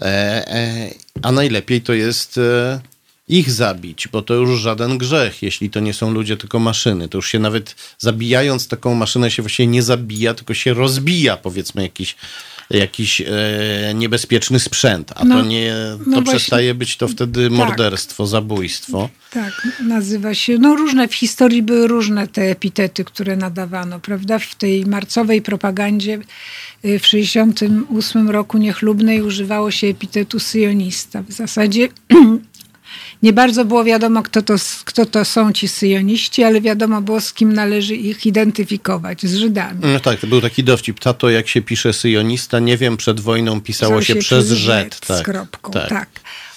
[0.02, 0.06] E,
[0.48, 0.90] e,
[1.22, 2.80] a najlepiej to jest e,
[3.28, 7.10] ich zabić, bo to już żaden grzech, jeśli to nie są ludzie, tylko maszyny.
[7.10, 11.82] To już się nawet zabijając taką maszynę się właściwie nie zabija, tylko się rozbija, powiedzmy,
[11.82, 12.16] jakiś,
[12.70, 13.26] jakiś e,
[13.96, 15.12] niebezpieczny sprzęt.
[15.16, 16.24] A No, to nie, to no właśnie.
[16.24, 19.10] przestaje być to wtedy morderstwo, zabójstwo.
[19.32, 20.58] Tak, nazywa się.
[20.58, 24.40] No różne w historii były różne te epitety, które nadawano, prawda?
[24.40, 26.20] W tej marcowej propagandzie
[26.86, 31.22] y, w 68 roku niechlubnej używało się epitetu syjonista.
[31.22, 31.88] W zasadzie
[33.24, 37.34] nie bardzo było wiadomo, kto to, kto to są ci syjoniści, ale wiadomo było, z
[37.34, 39.80] kim należy ich identyfikować, z Żydami.
[39.82, 41.00] No tak, to był taki dowcip.
[41.00, 44.96] Tato, jak się pisze syjonista, nie wiem, przed wojną pisało się, przez rzet.
[44.96, 45.90] Z Tak, kropką, tak.
[45.90, 46.10] tak.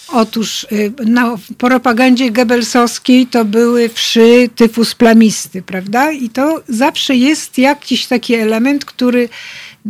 [0.09, 6.13] Otóż y, na w propagandzie Goebbelsowskiej to były wszy tyfus plamisty, prawda?
[6.13, 9.29] I to zawsze jest jakiś taki element, który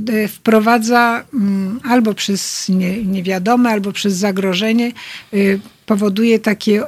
[0.08, 4.92] y, wprowadza mm, albo przez nie, niewiadome, albo przez zagrożenie,
[5.34, 6.82] y, powoduje takie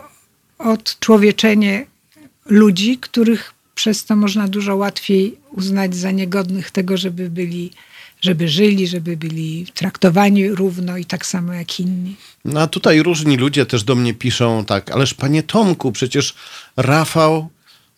[0.58, 1.86] odczłowieczenie
[2.46, 7.70] ludzi, których przez to można dużo łatwiej uznać za niegodnych tego, żeby byli,
[8.20, 12.16] żeby żyli, żeby byli traktowani równo i tak samo jak inni.
[12.44, 16.34] No a tutaj różni ludzie też do mnie piszą tak, ależ panie Tomku, przecież
[16.76, 17.48] Rafał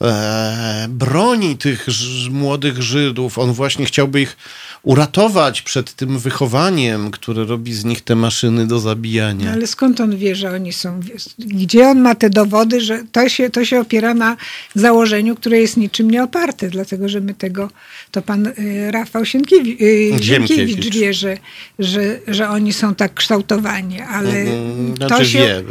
[0.02, 1.86] e, broni tych
[2.30, 3.38] młodych Żydów.
[3.38, 4.36] On właśnie chciałby ich
[4.82, 9.46] uratować przed tym wychowaniem, które robi z nich te maszyny do zabijania.
[9.46, 11.00] No, ale skąd on wie, że oni są?
[11.38, 14.36] Gdzie on ma te dowody, że to się, to się opiera na
[14.74, 17.70] założeniu, które jest niczym nie oparte, dlatego że my tego,
[18.10, 20.22] to pan y, Rafał Sienkiewicz, Ziemkiewicz.
[20.48, 21.38] Ziemkiewicz wie, że,
[21.78, 25.38] że, że oni są tak kształtowani, ale Mm, to Znaczy się...
[25.38, 25.62] wie,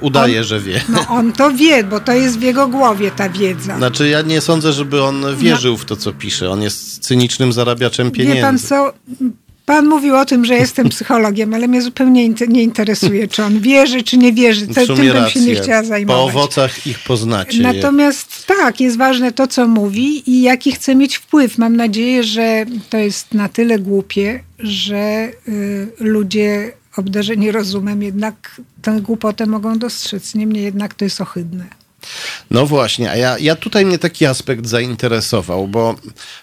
[0.00, 0.80] udaje, on- że wie.
[0.88, 3.75] No on to wie, bo to jest w jego głowie ta wiedza.
[3.76, 6.50] Znaczy ja nie sądzę, żeby on wierzył w to, co pisze.
[6.50, 8.36] On jest cynicznym zarabiaczem pieniędzy.
[8.36, 8.92] Wie pan co?
[9.66, 14.02] Pan mówił o tym, że jestem psychologiem, ale mnie zupełnie nie interesuje, czy on wierzy,
[14.02, 14.66] czy nie wierzy.
[14.86, 16.32] sumie tym bym się nie chciała zajmować.
[16.32, 17.62] Po owocach ich poznacie.
[17.62, 21.58] Natomiast tak, jest ważne to, co mówi i jaki chce mieć wpływ.
[21.58, 29.00] Mam nadzieję, że to jest na tyle głupie, że y, ludzie obdarzeni rozumem jednak tę
[29.00, 30.34] głupotę mogą dostrzec.
[30.34, 31.64] Niemniej jednak to jest ohydne.
[32.50, 35.94] No właśnie, a ja, ja tutaj mnie taki aspekt zainteresował, bo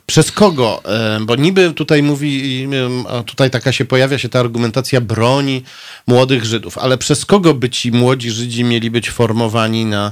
[0.05, 2.68] przez kogo, e, bo niby tutaj mówi,
[3.09, 5.64] a tutaj taka się pojawia się ta argumentacja broni
[6.07, 10.11] młodych Żydów, ale przez kogo by ci młodzi Żydzi mieli być formowani na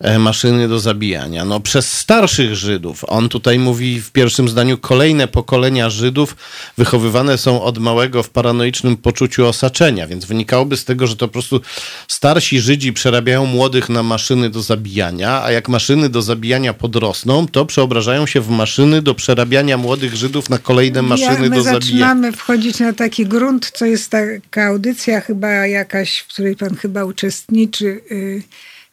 [0.00, 1.44] e, maszyny do zabijania?
[1.44, 3.04] No przez starszych Żydów.
[3.08, 6.36] On tutaj mówi w pierwszym zdaniu, kolejne pokolenia Żydów
[6.78, 11.32] wychowywane są od małego w paranoicznym poczuciu osaczenia, więc wynikałoby z tego, że to po
[11.32, 11.60] prostu
[12.08, 17.46] starsi Żydzi przerabiają młodych na maszyny do zabijania, zabijania, a jak maszyny do zabijania podrosną,
[17.48, 21.80] to przeobrażają się w maszyny do przerabiania młodych Żydów na kolejne maszyny ja, do zabijania.
[21.80, 27.04] zaczynamy wchodzić na taki grunt, co jest taka audycja chyba jakaś, w której pan chyba
[27.04, 28.42] uczestniczy, y,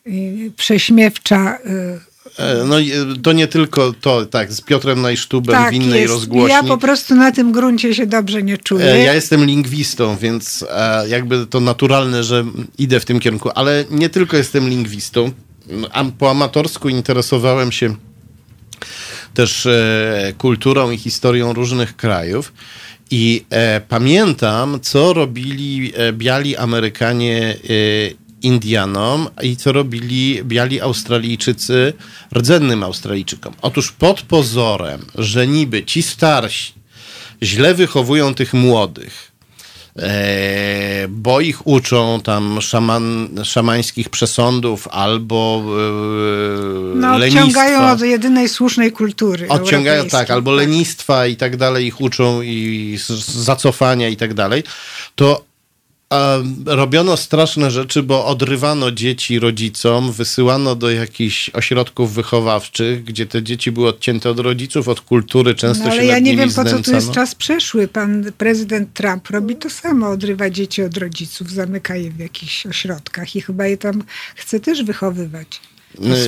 [0.07, 1.57] y, prześmiewcza.
[1.65, 1.99] Y,
[2.37, 2.83] E, No e,
[3.23, 6.13] to nie tylko to, tak, z Piotrem Najsztubem tak w innej jest.
[6.13, 6.49] rozgłośni.
[6.55, 8.85] Ja po prostu na tym gruncie się dobrze nie czuję.
[8.85, 12.45] E, Ja jestem lingwistą, więc e, jakby to naturalne, że
[12.77, 15.31] idę w tym kierunku, ale nie tylko jestem lingwistą.
[16.17, 17.95] Po amatorsku interesowałem się
[19.33, 22.53] też e, kulturą i historią różnych krajów.
[23.11, 27.57] I e, pamiętam, co robili e, biali Amerykanie e,
[28.41, 31.93] Indianom i co robili biali Australijczycy
[32.35, 33.53] rdzennym Australijczykom.
[33.61, 36.73] Otóż pod pozorem, że niby ci starsi
[37.43, 39.31] źle wychowują tych młodych,
[41.09, 47.43] bo ich uczą tam szaman, szamańskich przesądów albo e, no, lenistwa.
[47.43, 49.47] odciągają od jedynej słusznej kultury.
[49.49, 54.63] Odciągają, tak, albo lenistwa i tak dalej, ich uczą i zacofania i tak dalej,
[55.15, 55.46] to e,
[56.65, 63.71] robiono straszne rzeczy, bo odrywano dzieci rodzicom, wysyłano do jakichś ośrodków wychowawczych, gdzie te dzieci
[63.71, 66.63] były odcięte od rodziców, od kultury, często No, się ale ja nad nie wiem, po
[66.63, 67.13] co tu jest znęcano.
[67.13, 67.87] czas przeszły.
[67.87, 73.35] Pan prezydent Trump robi to samo, odrywa dzieci od rodziców, zamyka je w jakichś ośrodkach
[73.35, 74.03] i chyba je tam
[74.35, 75.61] chce też wychowywać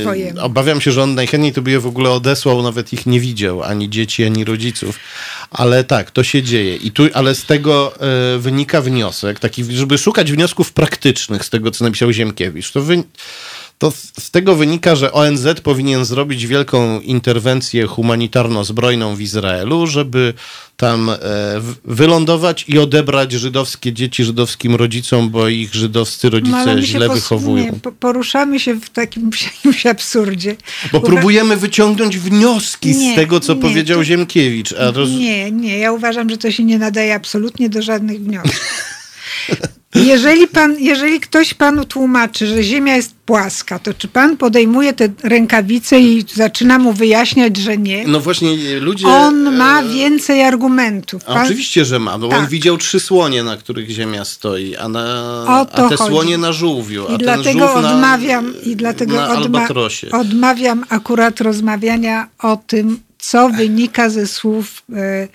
[0.02, 0.42] swojemu.
[0.42, 3.64] Obawiam się, że on najchętniej to by je w ogóle odesłał, nawet ich nie widział,
[3.64, 5.00] ani dzieci, ani rodziców.
[5.52, 6.76] Ale tak, to się dzieje.
[6.76, 11.72] I tu, ale z tego e, wynika wniosek, taki, żeby szukać wniosków praktycznych z tego,
[11.72, 12.72] co napisał Ziemkiewicz.
[12.72, 13.04] To, wy,
[13.80, 20.34] to z, tego wynika, że ONZ powinien zrobić wielką interwencję humanitarno-zbrojną w Izraelu, żeby
[20.78, 21.16] tam e,
[21.86, 27.64] wylądować i odebrać żydowskie dzieci żydowskim rodzicom, bo ich żydowscy rodzice No, źle wychowują.
[27.66, 30.56] Nie, po- poruszamy się w takim jakimś absurdzie.
[30.92, 34.74] Bo próbujemy wyciągnąć wnioski Nie, z tego, co nie, powiedział to- Ziemkiewicz.
[34.94, 35.10] Roz...
[35.10, 38.60] Nie, nie, ja uważam, że to się nie nadaje absolutnie do żadnych wniosków.
[39.96, 45.10] Jeżeli, pan, jeżeli ktoś panu tłumaczy, że Ziemia jest płaska, to czy pan podejmuje te
[45.24, 48.08] rękawice i zaczyna mu wyjaśniać, że nie?
[48.08, 49.08] No właśnie ludzie...
[49.08, 51.24] On ma e, więcej argumentów.
[51.24, 52.50] Pan- oczywiście, że ma, bo on Tak.
[52.50, 55.04] widział trzy słonie, na których Ziemia stoi, a, na,
[55.48, 55.98] a te chodzi.
[56.14, 61.42] słonie na żółwiu, a I dlatego żółw na, odmawiam, i dlatego na odma- odmawiam akurat
[61.42, 65.28] rozmawiania o tym, co wynika ze słów e,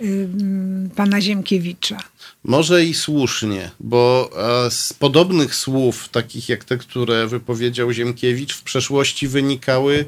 [0.00, 1.96] m, pana Ziemkiewicza.
[2.44, 4.30] Może i słusznie, bo
[4.66, 10.04] e, z podobnych słów, takich jak te, które wypowiedział Ziemkiewicz, w przeszłości wynikały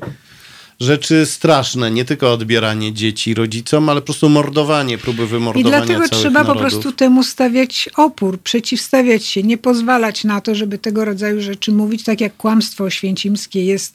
[0.80, 1.90] rzeczy straszne.
[1.90, 6.40] Nie tylko odbieranie dzieci rodzicom, ale po prostu mordowanie, próby I wymordowania dlatego całych trzeba
[6.40, 6.72] po narodów.
[6.72, 12.04] prostu temu stawiać opór, przeciwstawiać się, nie pozwalać na to, żeby tego rodzaju rzeczy mówić,
[12.04, 13.94] tak jak kłamstwo oświęcimskie jest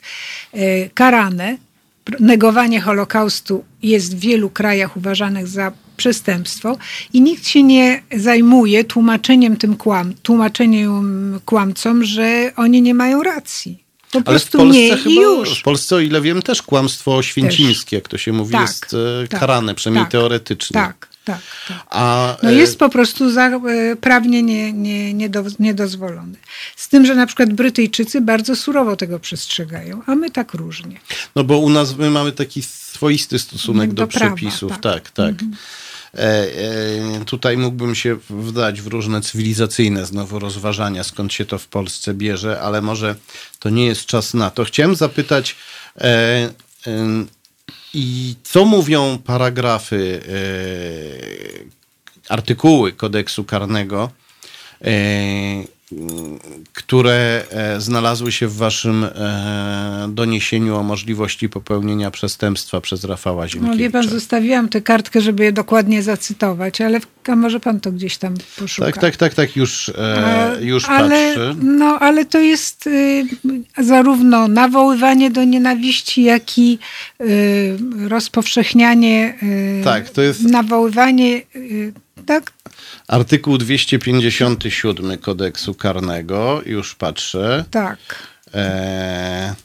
[0.54, 1.58] e, karane.
[2.20, 6.78] Negowanie Holokaustu jest w wielu krajach uważanych za przestępstwo
[7.14, 13.84] i nikt się nie zajmuje tłumaczeniem tym kłam, tłumaczeniem kłamcom, że oni nie mają racji.
[14.12, 15.60] Po Ale w Polsce nie chyba, już.
[15.60, 18.94] w Polsce, o ile wiem, też kłamstwo oświęcimskie, jak to się mówi, Tak, jest
[19.24, 20.74] e, tak, karane, przynajmniej tak, teoretycznie.
[20.74, 21.78] Tak, tak, tak.
[21.90, 26.38] A, No e, jest po prostu za, e, prawnie nie, nie, niedo, niedozwolony.
[26.76, 31.00] Z tym, że na przykład Brytyjczycy bardzo surowo tego przestrzegają, a my tak różnie.
[31.36, 34.72] No bo u nas my mamy taki swoisty stosunek Do do, prawa, przepisów.
[34.72, 34.82] tak.
[34.82, 35.36] Tak, tak.
[36.14, 41.68] E, e, tutaj mógłbym się wdać w różne cywilizacyjne znowu rozważania, skąd się to w
[41.68, 43.16] Polsce bierze, ale może
[43.60, 44.66] to nie jest czas na to.
[44.66, 45.56] Chciałem zapytać,
[45.98, 46.50] e,
[47.94, 50.22] i co mówią paragrafy,
[52.30, 54.12] artykuły kodeksu karnego,
[56.74, 63.48] które e, znalazły się w waszym e, doniesieniu o możliwości popełnienia przestępstwa przez Rafała No
[63.50, 63.78] Ziemkiewicza.
[63.80, 67.00] wie pan, zostawiłam tę kartkę, żeby je dokładnie zacytować, ale
[67.36, 68.86] może pan to gdzieś tam poszuka.
[68.86, 71.56] tak, tak, tak, tak, już, e, już ale, patrzę.
[71.64, 73.26] No, ale to jest y,
[73.78, 76.80] zarówno nawoływanie do nienawiści, jak i
[77.22, 77.78] y,
[78.08, 79.34] rozpowszechnianie,
[79.82, 81.42] y, Tak, to jest- nawoływanie,
[82.30, 82.52] tak?
[83.08, 87.66] Artykuł 257 kodeksu karnego, już patrzę.
[87.72, 87.98] Tak.
[88.54, 89.56] E,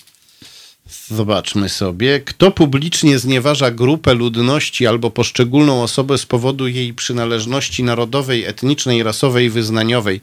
[1.09, 2.21] zobaczmy sobie.
[2.21, 9.51] Kto publicznie znieważa grupę ludności albo poszczególną osobę z powodu jej przynależności narodowej, etnicznej, rasowej,
[9.51, 10.21] wyznaniowej,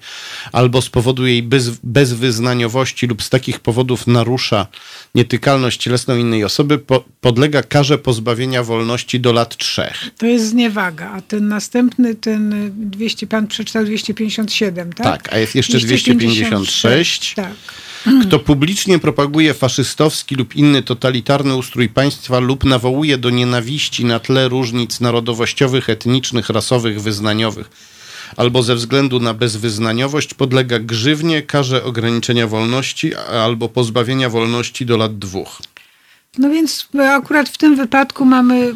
[0.51, 4.67] albo z powodu jej bez, bezwyznaniowości lub z takich powodów narusza
[5.15, 9.95] nietykalność cielesną innej osoby, po, podlega karze pozbawienia wolności do lat trzech.
[10.17, 15.05] To jest zniewaga, a ten następny, ten y, 200, pan przeczytał 257, tak?
[15.05, 17.33] Tak, a jest jeszcze 256.
[17.35, 17.53] Tak.
[18.21, 24.49] Kto publicznie propaguje faszystowski lub inny totalitarny ustrój państwa lub nawołuje do nienawiści na tle
[24.49, 27.69] różnic narodowościowych, etnicznych, rasowych, wyznaniowych,
[28.37, 35.19] albo ze względu na bezwyznaniowość podlega grzywnie, karze ograniczenia wolności albo pozbawienia wolności do lat
[35.19, 35.61] dwóch.
[36.37, 38.75] No więc akurat w tym wypadku mamy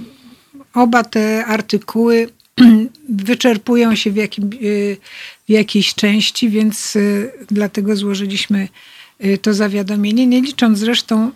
[0.73, 2.29] oba te artykuły
[3.09, 4.97] wyczerpują się w, jakim, y,
[5.47, 8.67] w jakiejś części, więc y, dlatego złożyliśmy
[9.41, 11.31] to zawiadomienie, nie licząc zresztą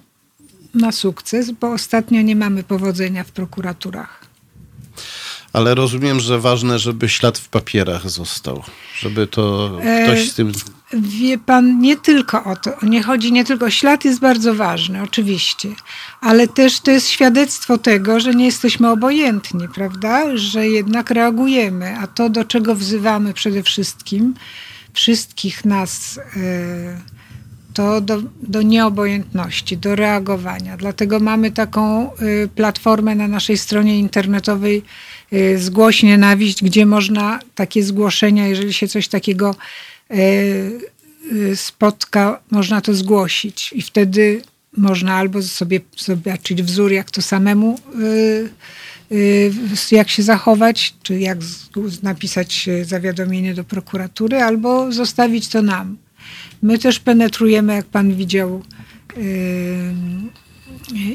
[0.73, 4.25] na sukces, bo ostatnio nie mamy powodzenia w prokuraturach.
[5.53, 8.63] Ale rozumiem, że ważne, żeby ślad w papierach został,
[8.99, 10.51] żeby to ktoś z tym.
[10.93, 12.71] Wie pan, nie tylko o to.
[12.83, 13.69] Nie chodzi nie tylko.
[13.69, 15.69] Ślad jest bardzo ważny, oczywiście,
[16.21, 20.37] ale też to jest świadectwo tego, że nie jesteśmy obojętni, prawda?
[20.37, 24.33] Że jednak reagujemy, a to, do czego wzywamy przede wszystkim
[24.93, 27.01] wszystkich nas, e,
[27.79, 30.77] to do, do nieobojętności, do reagowania.
[30.77, 34.83] Dlatego mamy taką e, platformę na naszej stronie internetowej
[35.33, 39.55] Y, zgłoś nienawiść, gdzie można takie zgłoszenia, jeżeli się coś takiego
[40.11, 40.15] y,
[41.31, 44.41] y, spotka, można to zgłosić i wtedy
[44.77, 47.79] można albo sobie zobaczyć wzór, jak to samemu,
[49.91, 51.37] jak się zachować, czy jak
[52.03, 55.97] napisać zawiadomienie do prokuratury, albo zostawić to nam.
[56.61, 58.63] My też penetrujemy, jak pan widział,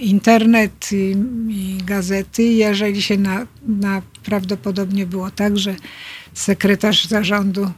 [0.00, 1.16] internet i,
[1.48, 2.42] i gazety.
[2.42, 5.76] Jeżeli się na, na, prawdopodobnie było tak, że
[6.34, 7.70] sekretarz zarządu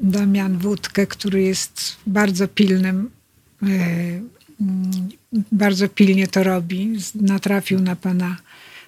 [0.00, 3.10] Damian Wódkę, który jest bardzo pilnym,
[3.62, 3.66] e,
[5.52, 8.36] bardzo pilnie to robi, natrafił na pana,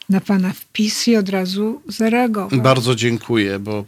[0.09, 2.61] na pana wpis i od razu zareagował.
[2.61, 3.85] Bardzo dziękuję, bo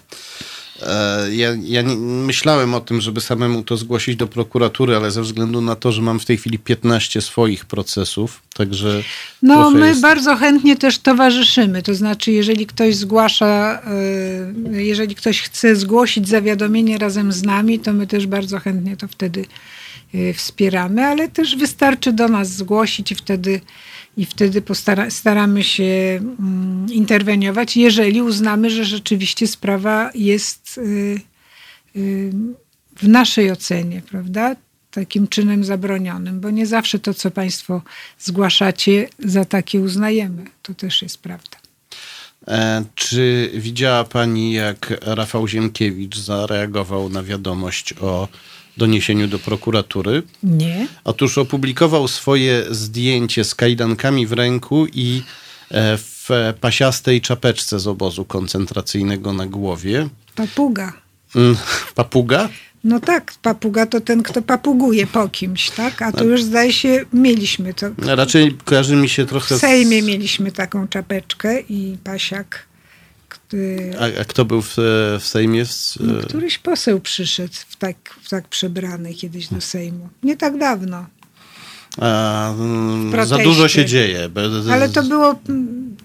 [1.31, 5.61] ja, ja nie, myślałem o tym, żeby samemu to zgłosić do prokuratury, ale ze względu
[5.61, 9.03] na to, że mam w tej chwili 15 swoich procesów, także.
[9.43, 10.01] No, my jest...
[10.01, 11.83] bardzo chętnie też towarzyszymy.
[11.83, 13.83] To znaczy, jeżeli ktoś zgłasza,
[14.73, 19.09] e, jeżeli ktoś chce zgłosić zawiadomienie razem z nami, to my też bardzo chętnie to
[19.09, 19.45] wtedy
[20.15, 23.61] e, wspieramy, ale też wystarczy do nas zgłosić i wtedy
[24.17, 25.85] i wtedy postara, staramy się
[26.21, 31.21] mm, interweniować, jeżeli uznamy, że rzeczywiście sprawa jest y,
[31.97, 32.33] y,
[32.97, 34.57] w naszej ocenie, prawda?
[34.91, 37.83] Takim czynem zabronionym, bo nie zawsze to, co Państwo
[38.19, 40.45] zgłaszacie, za takie uznajemy.
[40.63, 41.57] To też jest prawda.
[42.49, 48.29] E, czy widziała Pani, jak Rafał Ziemkiewicz zareagował na wiadomość o
[48.77, 50.23] doniesieniu do prokuratury.
[50.43, 50.87] Nie.
[51.05, 55.23] Otóż opublikował swoje zdjęcie z kajdankami w ręku i
[55.71, 56.29] e, w
[56.61, 60.09] pasiastej czapeczce z obozu koncentracyjnego na głowie.
[60.35, 60.93] Papuga.
[61.37, 61.57] Mm,
[61.95, 62.49] papuga?
[62.85, 66.03] No tak, papuga to ten, kto papuguje po kimś, tak?
[66.03, 67.87] A to już zdaje się, mieliśmy to.
[67.99, 69.57] Raczej kojarzy mi się trochę...
[69.57, 72.72] W Sejmie mieliśmy taką czapeczkę i pasiak
[74.01, 74.75] a, a, kto był w,
[75.21, 75.65] w Sejmie?
[76.01, 80.09] No, któryś poseł przyszedł w tak, w tak przebrany kiedyś do Sejmu.
[80.23, 81.07] Nie tak dawno.
[82.01, 82.55] A,
[83.25, 84.31] za dużo się dzieje.
[84.73, 85.35] Ale to było,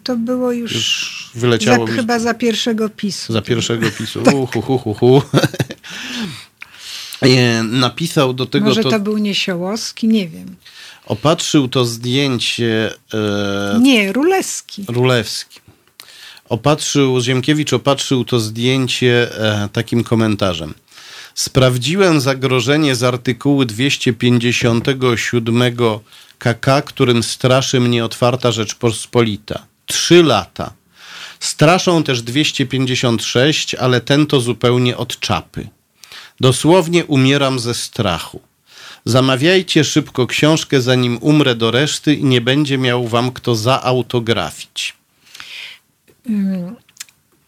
[0.03, 1.97] to było już, już wyleciało za, mi...
[1.97, 3.33] chyba za pierwszego PiSu.
[3.33, 4.21] Za pierwszego PiSu.
[4.23, 4.35] tak.
[4.35, 5.21] Uhu, hu, hu, hu.
[7.63, 8.65] Napisał do tego...
[8.65, 10.55] Może to, to był Niesiołowski, nie wiem.
[11.05, 12.93] Opatrzył to zdjęcie...
[13.13, 13.79] E...
[13.81, 14.85] Nie, Rulewski.
[14.87, 15.59] Rulewski
[16.49, 20.73] opatrzył, Ziemkiewicz opatrzył to zdjęcie e, takim komentarzem.
[21.35, 25.63] Sprawdziłem zagrożenie z artykułu 257
[26.39, 29.65] KK, którym straszy mnie otwarta Rzeczpospolita.
[29.85, 30.73] Trzy lata.
[31.39, 35.69] Straszą też 256, ale ten to zupełnie od czapy.
[36.39, 38.41] Dosłownie umieram ze strachu.
[39.05, 44.96] Zamawiajcie szybko książkę, zanim umrę do reszty i nie będzie miał wam kto zaautografić.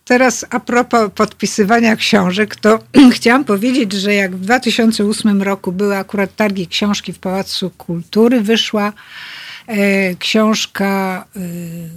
[0.06, 2.80] Teraz a propos podpisywania książek, to
[3.16, 8.94] chciałam powiedzieć, że jak w 2008 roku były akurat targi książki w Pałacu Kultury, wyszła
[10.20, 11.40] książka, e,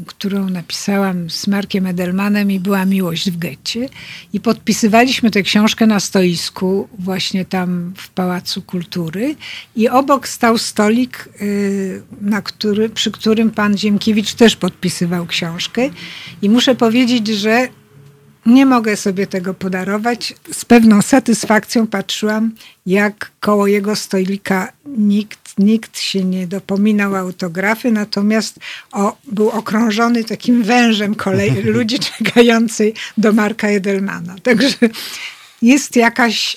[0.07, 3.89] którą napisałam z Markiem Edelmanem i była Miłość w getcie.
[4.33, 9.37] I podpisywaliśmy tę książkę na stoisku właśnie tam w Pałacu Kultury
[9.77, 11.45] i obok stał stolik, e,
[12.21, 15.91] na który, przy którym pan Ziemkiewicz też podpisywał książkę.
[16.43, 17.69] I muszę powiedzieć, że
[18.47, 20.35] nie mogę sobie tego podarować.
[20.53, 22.53] Z pewną satysfakcją patrzyłam,
[22.87, 28.59] jak koło jego stolika nikt nikt się nie dopominał autografy, natomiast
[28.93, 34.37] o, był okrążony takim wężem kolei ludzi czekającej do Marka Edelmana.
[34.43, 34.69] Także
[35.63, 36.57] jest jakaś.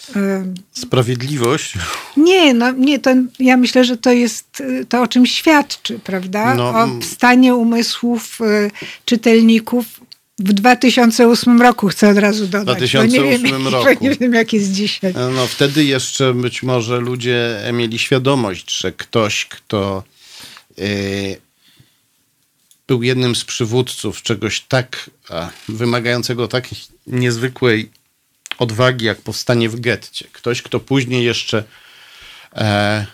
[0.72, 1.74] Sprawiedliwość?
[2.18, 6.56] Nie, no nie, to ja myślę, że to jest e, to, o czym świadczy, prawda?
[6.56, 7.04] No, o mm.
[7.04, 8.72] stanie umysłów e,
[9.06, 9.86] czytelników
[10.40, 12.78] w 2008 roku chcę od razu dodać.
[12.78, 14.04] W 2008 nie wiem, roku.
[14.04, 15.14] Nie wiem, jak jest dzisiaj.
[15.36, 20.04] No wtedy jeszcze być może ludzie mieli świadomość, że ktoś, kto
[22.88, 25.10] był jednym z przywódców czegoś tak
[25.70, 26.68] wymagającego tak
[27.08, 27.90] niezwykłej
[28.58, 30.28] odwagi, jak powstanie w getcie.
[30.32, 31.64] Ktoś, kto później jeszcze
[32.56, 33.06] e,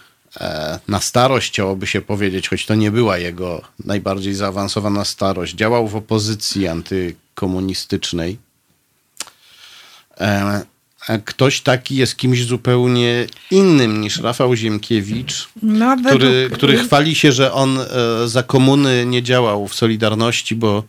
[0.88, 5.96] na starość, chciałoby się powiedzieć, choć to nie była jego najbardziej zaawansowana starość, działał w
[5.96, 8.38] opozycji antykomunistycznej.
[10.20, 10.62] E,
[11.26, 16.58] Ktoś taki jest kimś zupełnie innym niż Rafał Ziemkiewicz, no, który, według...
[16.58, 17.86] który chwali się, że on e,
[18.28, 20.84] za komuny nie działał w Solidarności, bo,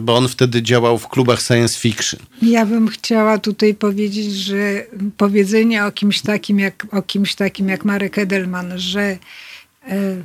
[0.00, 2.20] bo on wtedy działał w klubach science fiction.
[2.42, 4.86] Ja bym chciała tutaj powiedzieć, że
[5.16, 9.18] powiedzenie o kimś takim jak, o kimś takim jak Marek Edelman, że
[9.88, 10.22] e,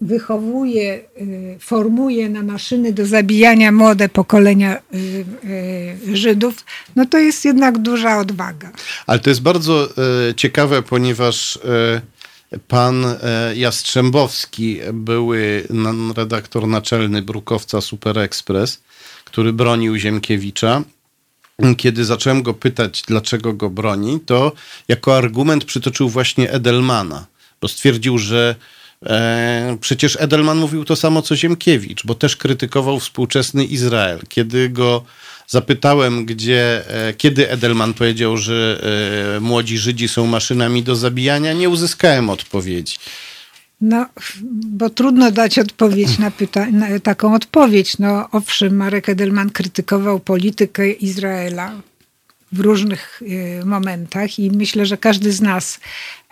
[0.00, 6.64] wychowuje, y, formuje na maszyny do zabijania młode pokolenia y, Żydów,
[6.96, 8.70] no to jest jednak duża odwaga.
[9.06, 9.88] Ale to jest bardzo
[10.36, 11.58] ciekawe, ponieważ
[12.68, 13.06] pan
[13.54, 15.66] Jastrzębowski, były
[16.16, 18.82] redaktor naczelny Brukowca Super Express,
[19.24, 20.82] który bronił Ziemkiewicza,
[21.76, 24.52] kiedy zacząłem go pytać, dlaczego go broni, to
[24.88, 27.26] jako argument przytoczył właśnie Edelmana,
[27.60, 28.54] bo stwierdził, że
[29.06, 34.20] E, przecież Edelman mówił to samo co Ziemkiewicz, bo też krytykował współczesny Izrael.
[34.28, 35.04] Kiedy go
[35.46, 38.80] zapytałem, gdzie, e, kiedy Edelman powiedział, że
[39.36, 42.96] e, młodzi Żydzi są maszynami do zabijania, nie uzyskałem odpowiedzi.
[43.80, 44.06] No,
[44.66, 47.98] bo trudno dać odpowiedź na pytanie, taką odpowiedź.
[47.98, 51.72] No, owszem, Marek Edelman krytykował politykę Izraela
[52.52, 53.22] w różnych
[53.64, 55.80] momentach i myślę, że każdy z nas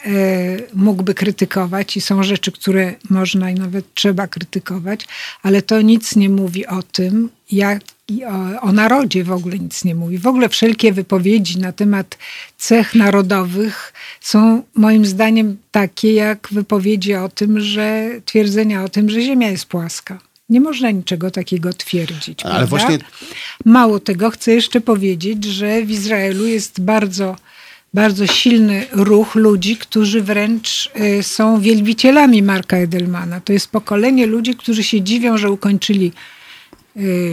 [0.07, 5.07] E, mógłby krytykować i są rzeczy, które można i nawet trzeba krytykować,
[5.43, 7.83] ale to nic nie mówi o tym, jak
[8.27, 10.19] o, o, narodzie w ogóle nic nie mówi.
[10.19, 12.19] W ogóle wszelkie wypowiedzi na temat
[12.59, 19.23] cech narodowych są moim zdaniem takie jak wypowiedzi o tym, że twierdzenia o tym, że
[19.23, 20.19] Ziemia jest płaska.
[20.49, 22.43] Nie można niczego takiego twierdzić.
[22.43, 22.99] Ale właśnie...
[23.65, 27.37] Mało tego, chcę jeszcze powiedzieć, że w Izraelu jest bardzo
[27.95, 33.41] bardzo silny ruch ludzi, którzy wręcz y, są wielbicielami Marka Edelmana.
[33.41, 36.13] To jest pokolenie ludzi, którzy się dziwią, że ukończyli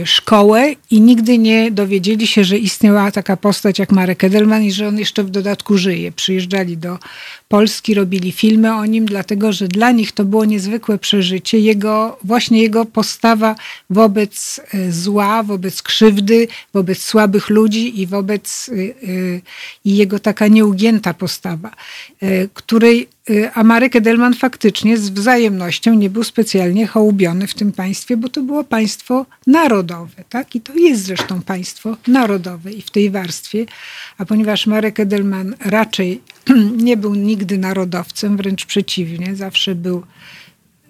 [0.06, 4.88] szkołę i nigdy nie dowiedzieli się, że istniała taka postać jak Marek Edelman i że
[4.88, 6.12] on jeszcze w dodatku żyje.
[6.12, 6.98] Przyjeżdżali do
[7.52, 11.60] Polski, robili filmy o nim, dlatego że dla nich to było niezwykłe przeżycie.
[11.60, 13.56] Jego, właśnie jego postawa
[13.90, 19.42] wobec y, zła, wobec krzywdy, wobec słabych ludzi i wobec y,
[19.86, 21.72] i jego taka nieugięta postawa,
[22.54, 28.18] której Y, a Marek Edelman faktycznie z wzajemnością nie był specjalnie hołubiony w tym państwie,
[28.18, 30.56] bo to było państwo narodowe, tak?
[30.56, 33.66] I to jest zresztą państwo narodowe i w tej warstwie.
[34.18, 36.22] A ponieważ Marek Edelman raczej
[36.78, 40.04] nie był nigdy narodowcem, wręcz przeciwnie, zawsze był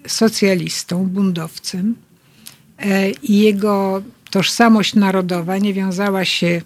[0.06, 1.94] socjalistą, buntowcem
[2.78, 6.62] e, i jego tożsamość narodowa nie wiązała się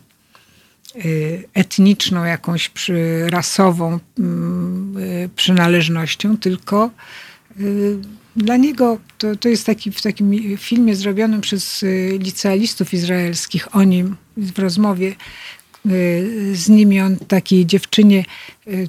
[1.05, 2.71] Y, etniczną, jakąś
[3.29, 6.91] rasową mm, y, przynależnością, tylko
[8.37, 11.85] dla niego to, to jest taki w takim filmie zrobionym przez
[12.19, 15.15] licealistów izraelskich o nim w rozmowie
[16.53, 18.25] z nimi on takiej dziewczynie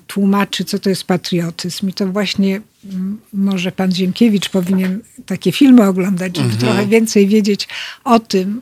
[0.07, 1.89] tłumaczy, co to jest patriotyzm.
[1.89, 6.65] I to właśnie mm, może pan Ziemkiewicz powinien takie filmy oglądać, żeby mhm.
[6.65, 7.67] trochę więcej wiedzieć
[8.03, 8.61] o tym,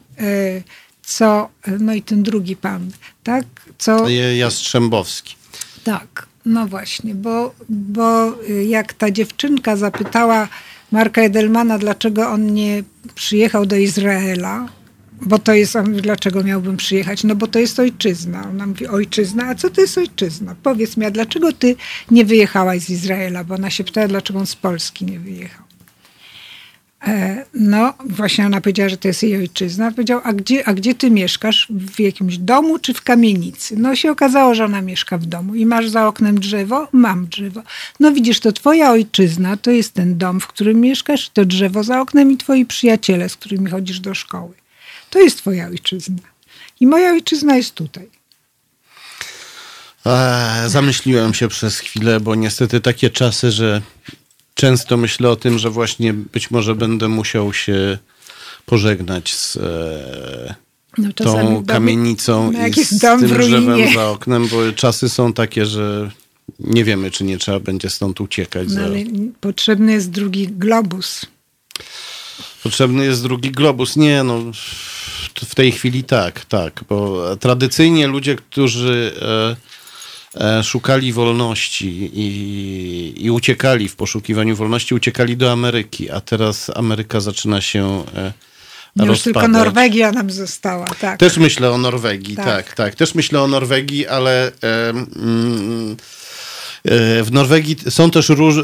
[1.05, 2.91] co, no i ten drugi pan,
[3.23, 3.45] tak?
[3.77, 5.35] Co, Jastrzębowski.
[5.83, 10.47] Tak, no właśnie, bo, bo y, jak ta dziewczynka zapytała
[10.91, 12.83] Marka Edelmana, dlaczego on nie
[13.15, 14.67] przyjechał do Izraela,
[15.21, 17.23] bo to jest, on dlaczego miałbym przyjechać?
[17.23, 18.49] No bo to jest ojczyzna.
[18.49, 20.55] Ona mówi, ojczyzna, a co to jest ojczyzna?
[20.63, 21.75] Powiedz mi, a dlaczego ty
[22.11, 23.43] nie wyjechałaś z Izraela?
[23.43, 25.65] Bo ona się pytała, dlaczego on z Polski nie wyjechał.
[27.07, 29.91] E, no, właśnie ona powiedziała, że to jest jej ojczyzna.
[29.91, 31.67] Powiedział, a gdzie, a gdzie ty mieszkasz?
[31.69, 33.75] W jakimś domu czy w kamienicy?
[33.77, 35.55] No się okazało, że ona mieszka w domu.
[35.55, 36.87] I masz za oknem drzewo?
[36.91, 37.61] Mam drzewo.
[37.99, 42.01] No widzisz, to twoja ojczyzna to jest ten dom, w którym mieszkasz, to drzewo za
[42.01, 44.64] oknem i twoi przyjaciele, z którymi chodzisz do szkoły.
[45.09, 46.21] To jest twoja ojczyzna.
[46.79, 48.09] I moja ojczyzna jest tutaj.
[50.05, 53.81] Eee, zamyśliłem się przez chwilę, bo niestety takie czasy, że
[54.53, 57.97] często myślę o tym, że właśnie być może będę musiał się
[58.65, 60.55] pożegnać z, e,
[60.97, 66.11] no, tą kamienicą no, i z tym drzewem za oknem, bo czasy są takie, że
[66.59, 68.67] nie wiemy, czy nie trzeba będzie stąd uciekać.
[68.71, 68.97] No, ale
[69.41, 71.25] potrzebny jest drugi globus.
[72.65, 73.95] Potrzebny jest drugi globus.
[73.95, 74.39] Nie, no
[75.35, 79.13] w tej chwili tak, tak, bo tradycyjnie ludzie, którzy
[80.35, 86.71] e, e, szukali wolności i, i, uciekali w poszukiwaniu wolności, uciekali do Ameryki, a teraz
[86.75, 88.33] Ameryka zaczyna się e,
[88.95, 89.23] Już rozpadać.
[89.23, 91.19] tylko Norwegia nam została, tak.
[91.19, 92.73] Też myślę o Norwegii, tak, tak.
[92.75, 92.95] tak.
[92.95, 94.51] Też myślę o Norwegii, ale...
[94.61, 96.24] Mm, E,
[97.23, 98.55] w Norwegii są też róż,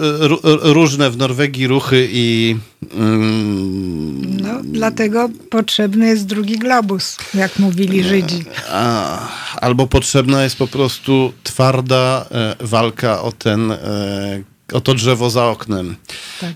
[0.61, 2.57] różne w Norwegii ruchy i.
[2.93, 8.43] Mm, no, dlatego potrzebny jest drugi globus, jak mówili Żydzi.
[8.69, 9.19] A,
[9.55, 14.43] albo potrzebna jest po prostu twarda e, walka o ten e,
[14.73, 15.95] o to drzewo za oknem.
[16.39, 16.55] Tak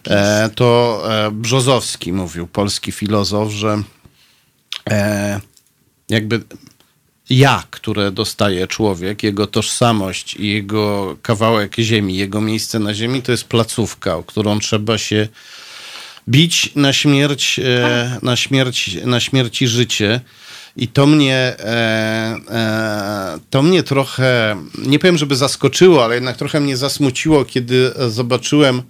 [0.55, 3.81] to Brzozowski mówił, polski filozof, że
[6.09, 6.41] jakby
[7.29, 13.31] ja, które dostaje człowiek, jego tożsamość i jego kawałek ziemi, jego miejsce na ziemi, to
[13.31, 15.27] jest placówka, o którą trzeba się
[16.29, 20.21] bić na śmierć, e, na śmierć, na śmierć i życie.
[20.77, 26.59] I to mnie, e, e, to mnie trochę, nie powiem, żeby zaskoczyło, ale jednak trochę
[26.59, 28.81] mnie zasmuciło, kiedy zobaczyłem,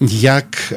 [0.00, 0.74] jak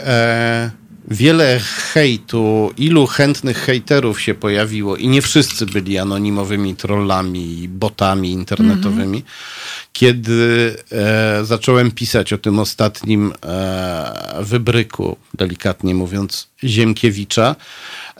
[1.07, 1.59] wiele
[1.93, 9.17] hejtu, ilu chętnych hejterów się pojawiło i nie wszyscy byli anonimowymi trollami, botami internetowymi.
[9.17, 9.83] Mm -hmm.
[9.93, 17.55] Kiedy e, zacząłem pisać o tym ostatnim e, wybryku, delikatnie mówiąc, Ziemkiewicza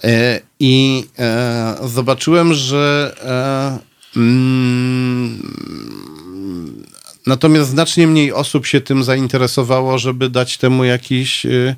[0.04, 3.16] e, i e, zobaczyłem, że
[4.16, 5.54] e, mm,
[7.28, 11.76] natomiast znacznie mniej osób się tym zainteresowało, żeby dać temu jakiś e,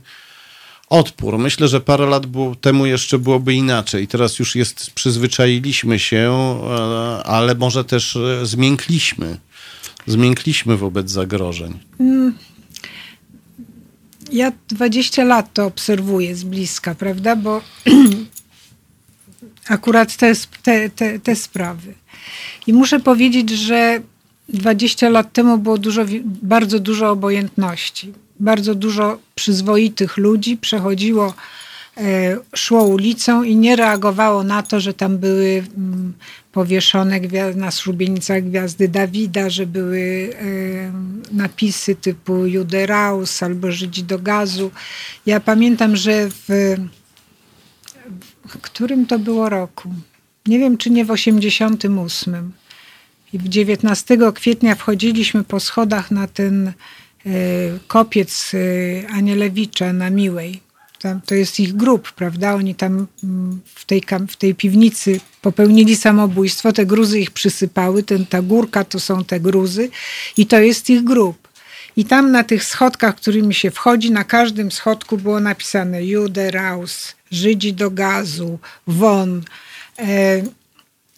[0.99, 1.37] odpór.
[1.37, 4.07] Myślę, że parę lat było, temu jeszcze byłoby inaczej.
[4.07, 6.31] Teraz już jest, przyzwyczailiśmy się,
[6.69, 9.37] e, ale może też e, zmiękliśmy.
[10.07, 11.79] Zmiękliśmy wobec zagrożeń.
[11.99, 12.37] Mm.
[14.31, 17.35] Ja 20 lat to obserwuję z bliska, prawda?
[17.35, 17.61] Bo
[19.67, 20.33] akurat te,
[20.63, 21.93] te, te, te sprawy.
[22.67, 24.01] I muszę powiedzieć, że
[24.49, 31.33] 20 lat temu było dużo, bardzo dużo obojętności bardzo dużo przyzwoitych ludzi przechodziło,
[31.97, 36.13] e, szło ulicą i nie reagowało na to, że tam były mm,
[36.51, 37.19] powieszone
[37.55, 44.71] na szubienicach gwiazdy Dawida, że były e, napisy typu Juderaus albo Żydzi do gazu.
[45.25, 46.75] Ja pamiętam, że w,
[48.47, 49.93] w którym to było roku?
[50.45, 52.51] Nie wiem, czy nie w 88.
[53.33, 56.73] I w 19 kwietnia wchodziliśmy po schodach na ten
[57.87, 58.57] kopiec e,
[59.09, 60.61] Anielewicza na Miłej.
[60.99, 62.53] Tam, to jest ich grup, prawda?
[62.55, 68.25] Oni tam mm, w tej, w tej piwnicy popełnili samobójstwo, te gruzy ich przysypały, ten,
[68.25, 69.89] ta górka to są te gruzy
[70.37, 71.47] i to jest ich grup.
[71.97, 77.15] I tam na tych schodkach, którymi się wchodzi, na każdym schodku było napisane Jude, Raus,
[77.31, 79.43] Żydzi do gazu, Won.
[79.99, 80.41] E,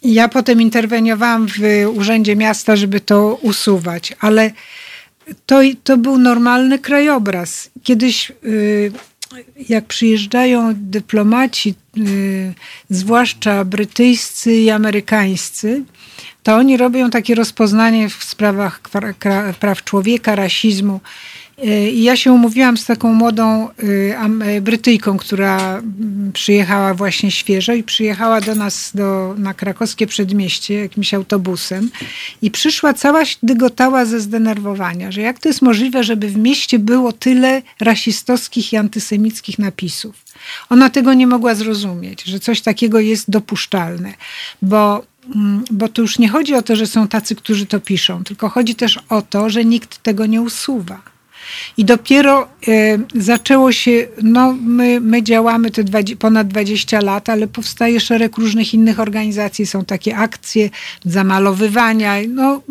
[0.02, 1.58] ja potem interweniowałam w
[1.94, 4.50] Urzędzie Miasta, żeby to usuwać, ale
[5.46, 7.70] to, to był normalny krajobraz.
[7.82, 8.92] Kiedyś, y,
[9.68, 12.54] jak przyjeżdżają dyplomaci, y,
[12.90, 15.84] zwłaszcza brytyjscy i amerykańscy,
[16.42, 18.80] to oni robią takie rozpoznanie w sprawach
[19.60, 21.00] praw człowieka, rasizmu.
[21.64, 27.72] Y, I ja się umówiłam z taką młodą y, Brytyjką, która mm, przyjechała właśnie świeżo
[27.72, 31.90] i przyjechała do nas do, na krakowskie przedmieście jakimś autobusem
[32.42, 37.12] i przyszła cała dygotała ze zdenerwowania, że jak to jest możliwe, żeby w mieście było
[37.12, 40.24] tyle rasistowskich i antysemickich napisów.
[40.70, 44.14] Ona tego nie mogła zrozumieć, że coś takiego jest dopuszczalne,
[44.62, 45.02] bo
[45.34, 48.48] mm, bo tu już nie chodzi o to, że są tacy, którzy to piszą, tylko
[48.48, 51.17] chodzi też o to, że nikt tego nie usuwa.
[51.76, 57.48] I dopiero e, zaczęło się, no my, my działamy te 20, ponad 20 lat, ale
[57.48, 60.70] powstaje szereg różnych innych organizacji, są takie akcje
[61.04, 62.14] zamalowywania.
[62.28, 62.62] No,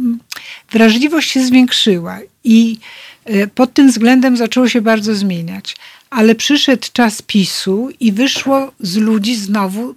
[0.71, 2.79] wrażliwość się zwiększyła i
[3.25, 5.75] e, pod tym względem zaczęło się bardzo zmieniać.
[6.09, 9.95] Ale przyszedł czas PiSu i wyszło z ludzi znowu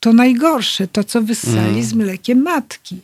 [0.00, 1.82] to najgorsze, to co wyssali mm.
[1.82, 2.96] z mlekiem matki.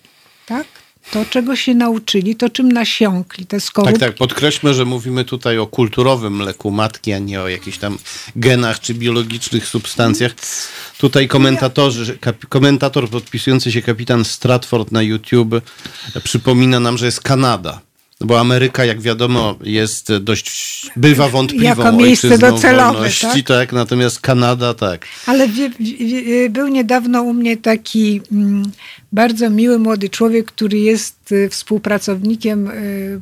[0.47, 0.67] Tak?
[1.11, 4.01] To, czego się nauczyli, to czym nasiąkli, te skorupki.
[4.01, 7.99] Tak, tak, podkreślmy, że mówimy tutaj o kulturowym mleku matki, a nie o jakichś tam
[8.37, 10.33] genach czy biologicznych substancjach.
[10.99, 12.19] Tutaj komentatorzy,
[12.49, 15.61] komentator podpisujący się kapitan Stratford na YouTube
[16.25, 17.86] przypomina nam, że jest Kanada.
[18.21, 23.45] Bo Ameryka, jak wiadomo, jest dość, bywa wątpliwą Jako miejsce docelowe, wolności, tak?
[23.45, 23.73] tak?
[23.73, 25.07] Natomiast Kanada, tak.
[25.27, 28.73] Ale wie, wie, był niedawno u mnie taki mm,
[29.13, 33.21] bardzo miły młody człowiek, który jest y, współpracownikiem y,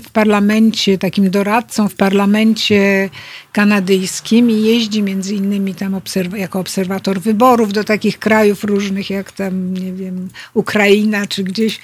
[0.00, 3.10] w parlamencie, takim doradcą w parlamencie
[3.52, 9.32] kanadyjskim i jeździ między innymi tam obserw jako obserwator wyborów do takich krajów różnych, jak
[9.32, 11.80] tam, nie wiem, Ukraina czy gdzieś,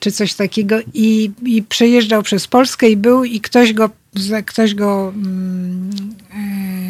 [0.00, 0.76] czy coś takiego.
[0.94, 3.90] I, i przejeżdżał przez Polskę i był i ktoś go,
[4.46, 5.90] ktoś go mm,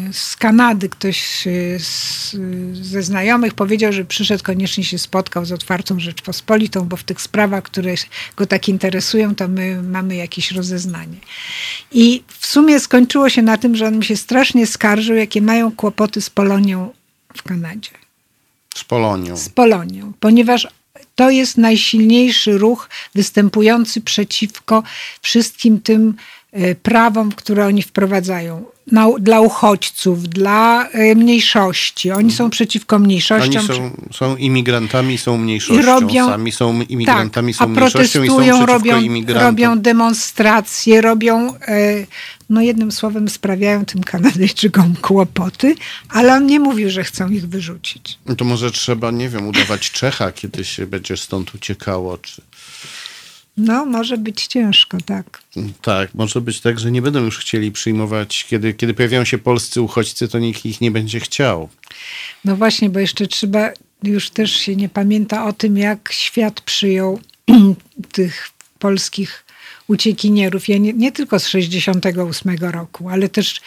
[0.09, 2.35] e, z Kanady, ktoś e, z,
[2.73, 7.63] ze znajomych powiedział, że przyszedł, koniecznie się spotkał z otwartą Rzeczpospolitą, bo w tych sprawach,
[7.63, 7.93] które
[8.35, 11.17] go tak interesują, to my mamy jakieś rozeznanie.
[11.91, 15.71] I w sumie skończyło się na tym, że on mi się strasznie skarżył, jakie mają
[15.71, 16.93] kłopoty z Polonią
[17.37, 17.91] w Kanadzie.
[18.75, 19.37] Z Polonią.
[19.37, 20.67] Z Polonią, ponieważ
[21.15, 24.83] to jest najsilniejszy ruch występujący przeciwko
[25.21, 26.15] wszystkim tym
[26.83, 28.65] prawom, które oni wprowadzają.
[28.91, 32.11] Na, dla uchodźców, dla e, mniejszości.
[32.11, 33.57] Oni są przeciwko mniejszościom.
[33.57, 35.81] Oni są, są imigrantami, są mniejszością.
[35.81, 39.47] I robią- Sami są imigrantami, tak, są a mniejszością i są przeciwko robią, imigrantom.
[39.47, 42.05] robią demonstracje, robią, e,
[42.49, 45.75] no jednym słowem sprawiają tym Kanadyjczykom kłopoty,
[46.09, 48.19] ale on nie mówił, że chcą ich wyrzucić.
[48.25, 52.17] No To może trzeba, nie wiem, udawać Czecha, kiedy się będzie stąd uciekało.
[52.17, 52.41] Czy...
[53.57, 55.41] No, może być ciężko, tak.
[55.81, 59.81] Tak, może być tak, że nie będą już chcieli przyjmować, kiedy, kiedy pojawiają się polscy
[59.81, 61.69] uchodźcy, to nikt ich nie będzie chciał.
[62.45, 63.71] No właśnie, bo jeszcze trzeba,
[64.03, 67.19] już też się nie pamięta o tym, jak świat przyjął
[68.11, 68.49] tych
[68.79, 69.45] polskich
[69.87, 70.67] uciekinierów.
[70.67, 73.61] Ja nie, nie tylko z 68 roku, ale też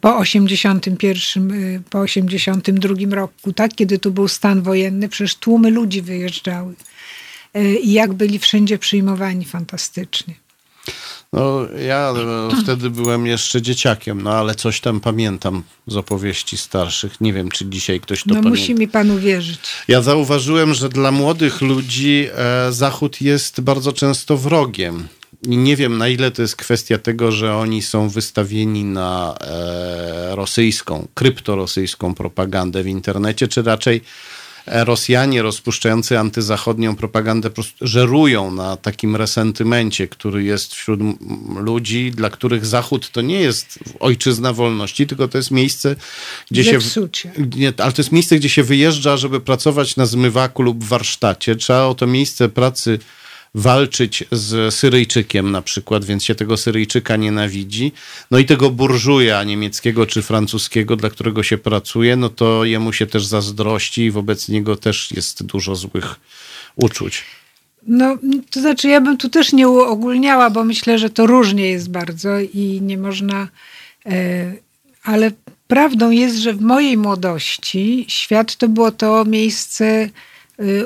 [0.00, 6.02] po 81, y, po 82 roku, tak, kiedy tu był stan wojenny, przecież tłumy ludzi
[6.02, 6.74] wyjeżdżały.
[7.56, 10.34] Y, I jak byli wszędzie przyjmowani fantastycznie.
[11.32, 12.12] No, ja
[12.52, 17.20] e, wtedy byłem jeszcze dzieciakiem, no ale coś tam pamiętam z opowieści starszych.
[17.20, 18.50] Nie wiem, czy dzisiaj ktoś to No pamięta.
[18.50, 19.58] musi mi pan uwierzyć.
[19.88, 25.08] Ja zauważyłem, że dla młodych ludzi e, Zachód jest bardzo często wrogiem.
[25.42, 30.34] I nie wiem, na ile to jest kwestia tego, że oni są wystawieni na e,
[30.36, 34.00] rosyjską, kryptorosyjską propagandę w internecie, czy raczej e,
[34.70, 41.00] Rosjanie rozpuszczający antyzachodnią propagandę po prostu żerują na takim resentymencie, który jest wśród
[41.56, 45.96] ludzi, dla których Zachód to nie jest ojczyzna wolności, tylko to jest miejsce,
[46.50, 46.78] gdzie się...
[47.56, 51.56] Nie, ale to jest miejsce, gdzie się wyjeżdża, żeby pracować na zmywaku lub warsztacie.
[51.56, 52.98] Trzeba o to miejsce pracy
[53.54, 57.92] walczyć z Syryjczykiem na przykład, więc się tego Syryjczyka nienawidzi.
[58.30, 63.06] No i tego burżuja niemieckiego czy francuskiego, dla którego się pracuje, no to jemu się
[63.06, 66.20] też zazdrości i wobec niego też jest dużo złych
[66.76, 67.24] uczuć.
[67.86, 68.18] No,
[68.50, 72.40] to znaczy, ja bym tu też nie uogólniała, bo myślę, że to różnie jest bardzo
[72.40, 73.48] i nie można.
[74.06, 74.52] E,
[75.02, 75.30] ale
[75.68, 80.08] prawdą jest, że w mojej młodości świat to było to miejsce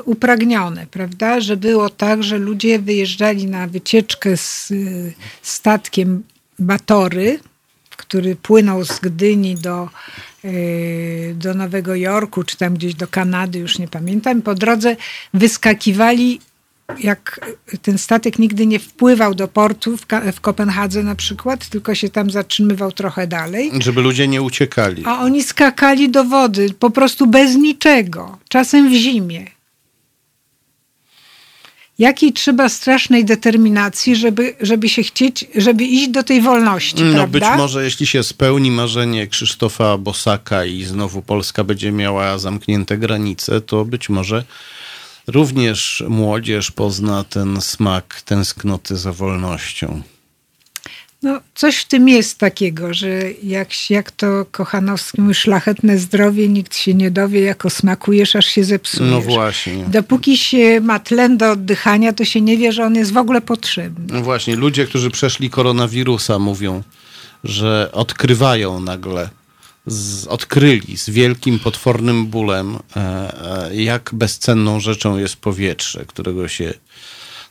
[0.04, 1.40] upragnione, prawda?
[1.40, 4.74] Że było tak, że ludzie wyjeżdżali na wycieczkę z e,
[5.42, 6.22] statkiem
[6.58, 7.38] Batory,
[7.96, 9.88] który płynął z Gdyni do,
[10.44, 10.50] e,
[11.34, 14.42] do Nowego Jorku, czy tam gdzieś do Kanady, już nie pamiętam.
[14.42, 14.96] Po drodze
[15.34, 16.40] wyskakiwali
[16.98, 17.40] jak
[17.82, 22.08] ten statek nigdy nie wpływał do portu w, Ka- w Kopenhadze na przykład, tylko się
[22.08, 23.70] tam zatrzymywał trochę dalej.
[23.80, 25.02] Żeby ludzie nie uciekali.
[25.06, 29.53] A oni skakali do wody po prostu bez niczego, czasem w zimie.
[31.98, 37.26] Jakiej trzeba strasznej determinacji, żeby, żeby się chcieć, żeby iść do tej wolności, No prawda?
[37.50, 43.60] być może jeśli się spełni marzenie Krzysztofa Bosaka i znowu Polska będzie miała zamknięte granice,
[43.60, 44.44] to być może
[45.26, 50.02] również młodzież pozna ten smak tęsknoty za wolnością.
[51.24, 53.08] No, coś w tym jest takiego, że
[53.42, 58.64] jak, jak to Kochanowski mówi, szlachetne zdrowie, nikt się nie dowie, jako smakujesz, aż się
[58.64, 59.10] zepsujesz.
[59.10, 59.84] No właśnie.
[59.88, 63.40] Dopóki się ma tlen do oddychania, to się nie wie, że on jest w ogóle
[63.40, 64.06] potrzebny.
[64.14, 66.82] No właśnie, ludzie, którzy przeszli koronawirusa mówią,
[67.44, 69.28] że odkrywają nagle,
[69.86, 73.00] z, odkryli z wielkim, potwornym bólem, e,
[73.70, 76.74] e, jak bezcenną rzeczą jest powietrze, którego się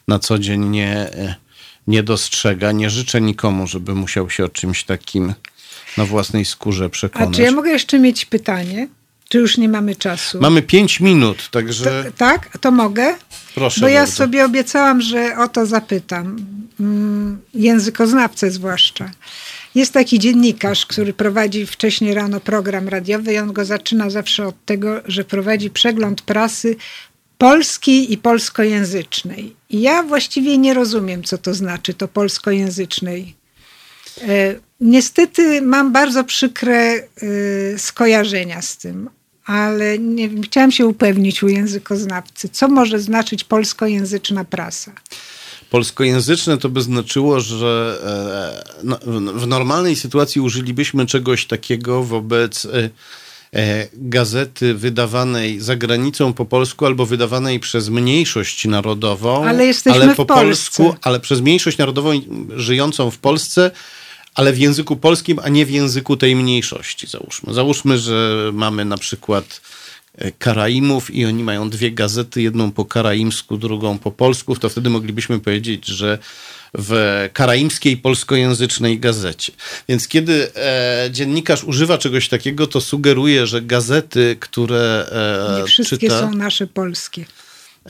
[0.08, 1.36] na co dzień nie, e,
[1.88, 2.72] nie dostrzega.
[2.72, 5.34] Nie życzę nikomu, żeby musiał się o czymś takim
[5.98, 7.36] na własnej skórze A przekonać.
[7.36, 8.88] czy ja mogę jeszcze mieć pytanie?
[9.30, 10.40] Czy już nie mamy czasu?
[10.42, 12.58] Mamy pięć minut, także Tak?
[12.58, 13.16] To mogę?
[13.56, 14.16] proszę Bo ja bardzo.
[14.16, 16.38] sobie obiecałam, że o to zapytam.
[16.80, 19.12] Mm, Językoznawcę zwłaszcza.
[19.76, 24.66] Jest taki dziennikarz, który prowadzi wcześniej rano program radiowy i on go zaczyna zawsze od
[24.66, 26.76] tego, że prowadzi przegląd prasy
[27.44, 29.56] polskiej i polskojęzycznej.
[29.70, 33.36] I ja właściwie nie rozumiem, co to znaczy to polskojęzycznej.
[34.22, 37.04] E, niestety mam bardzo przykre e,
[37.78, 39.10] skojarzenia z tym,
[39.46, 44.92] ale nie, chciałam się upewnić u językoznawcy, co może znaczyć polskojęzyczna prasa.
[45.70, 48.00] Polskojęzyczne to by znaczyło, że
[48.64, 49.00] e, no,
[49.34, 52.68] w normalnej sytuacji użylibyśmy czegoś takiego wobec
[53.94, 60.24] gazety wydawanej za granicą po polsku albo wydawanej przez mniejszość narodową, ale, jesteśmy ale po
[60.24, 62.12] w polsku, ale przez mniejszość narodową
[62.56, 63.72] żyjącą w Polsce,
[64.36, 67.54] ale w języku polskim, a nie w języku tej mniejszości, załóżmy.
[67.54, 69.62] Załóżmy, że mamy na przykład
[70.18, 74.90] e, Karaimów i oni mają dwie gazety, jedną po karaimsku, drugą po polsku, to wtedy
[74.90, 76.18] moglibyśmy powiedzieć, że
[76.78, 79.54] w karaimskiej polskojęzycznej gazecie.
[79.90, 85.06] Więc kiedy e, dziennikarz używa czegoś takiego, to sugeruje, że gazety, które
[85.56, 87.26] e, Nie wszystkie czyta, są nasze polskie.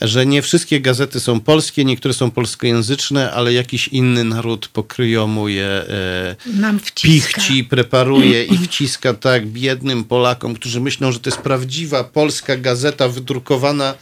[0.01, 5.65] Że nie wszystkie gazety są polskie, niektóre są polskojęzyczne, ale jakiś inny naród pokryjomu je
[5.65, 7.41] e, Nam wciska.
[7.41, 13.07] pichci, preparuje i wciska tak biednym Polakom, którzy myślą, że to jest prawdziwa polska gazeta
[13.09, 13.93] wydrukowana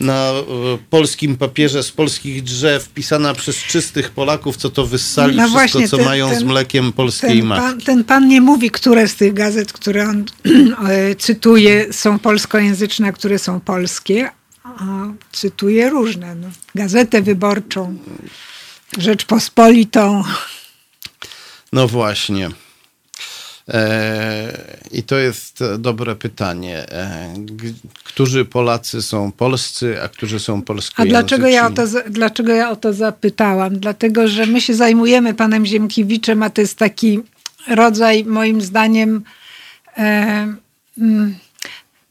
[0.00, 0.42] na e,
[0.90, 5.88] polskim papierze z polskich drzew, pisana przez czystych Polaków, co to wyssali no wszystko, właśnie,
[5.88, 7.64] co ten, mają ten, z mlekiem polskiej ten matki.
[7.64, 10.24] Pan, ten pan nie mówi, które z tych gazet, które on
[10.88, 14.30] e, cytuje, są polskojęzyczne, które są polskie,
[14.64, 16.34] a cytuje różne.
[16.34, 16.48] No.
[16.74, 17.98] Gazetę Wyborczą,
[18.98, 20.24] Rzeczpospolitą.
[21.72, 22.50] No właśnie.
[23.68, 24.58] E,
[24.90, 26.92] I to jest dobre pytanie.
[26.92, 27.34] E,
[28.04, 31.16] którzy Polacy są polscy, a którzy są polskojęzyczni?
[31.16, 33.78] A dlaczego ja, o to, dlaczego ja o to zapytałam?
[33.78, 37.20] Dlatego, że my się zajmujemy panem Ziemkiewiczem, a to jest taki
[37.68, 39.22] rodzaj, moim zdaniem,
[39.98, 40.54] e,
[40.98, 41.34] mm,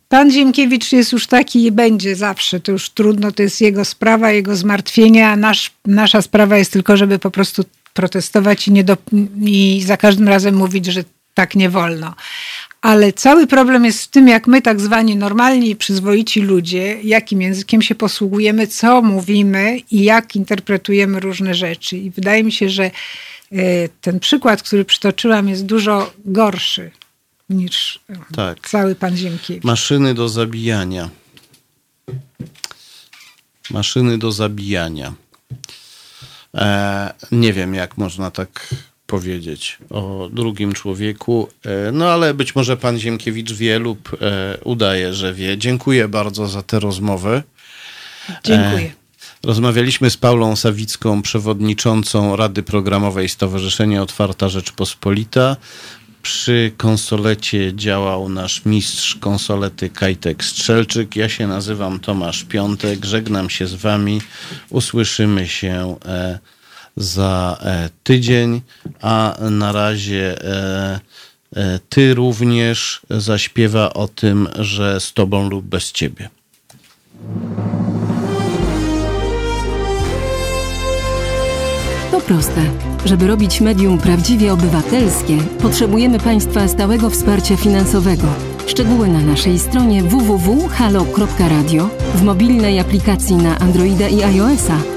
[0.10, 2.60] Pan Ziemkiewicz jest już taki i będzie zawsze.
[2.60, 6.98] To już trudno, to jest jego sprawa, jego zmartwienie, a nasz, nasza sprawa jest tylko,
[6.98, 7.64] żeby po prostu
[7.94, 8.98] protestować i, nie do,
[9.42, 11.04] i za każdym razem mówić, że
[11.38, 12.16] tak nie wolno.
[12.82, 17.42] Ale cały problem jest w tym, jak my, tak zwani normalni i przyzwoici ludzie, jakim
[17.42, 21.98] językiem się posługujemy, co mówimy i jak interpretujemy różne rzeczy.
[21.98, 22.92] I wydaje mi się, że e,
[24.02, 26.92] ten przykład, który przytoczyłam, jest dużo gorszy
[27.50, 28.70] niż e, tak.
[28.70, 29.64] cały pan Ziemkiewicz.
[29.64, 31.10] Maszyny do zabijania.
[33.72, 35.14] Maszyny do zabijania.
[36.56, 38.74] E, nie wiem, jak można tak
[39.08, 41.48] powiedzieć o drugim człowieku.
[41.66, 45.58] E, no ale być może pan Ziemkiewicz wie lub e, udaje, że wie.
[45.58, 47.44] Dziękuję bardzo za tę rozmowę.
[48.44, 48.86] Dziękuję.
[48.86, 48.92] E,
[49.44, 55.56] rozmawialiśmy z Paulą Sawicką, przewodniczącą Rady Programowej Stowarzyszenia Otwarta Rzeczpospolita.
[56.22, 61.16] Przy konsolecie działał nasz mistrz konsolety Kajtek Strzelczyk.
[61.16, 63.06] Ja się nazywam Tomasz Piątek.
[63.06, 64.22] Żegnam się z wami.
[64.70, 65.96] Usłyszymy się
[66.98, 68.62] za e, tydzień,
[69.02, 71.00] a na razie e,
[71.56, 76.30] e, ty również zaśpiewa o tym, że z tobą lub bez ciebie.
[82.12, 82.62] To proste.
[83.06, 88.28] Żeby robić medium prawdziwie obywatelskie, potrzebujemy Państwa stałego wsparcia finansowego.
[88.68, 94.97] Szczegóły na naszej stronie www.halo.radio, w mobilnej aplikacji na Androida i iOS-a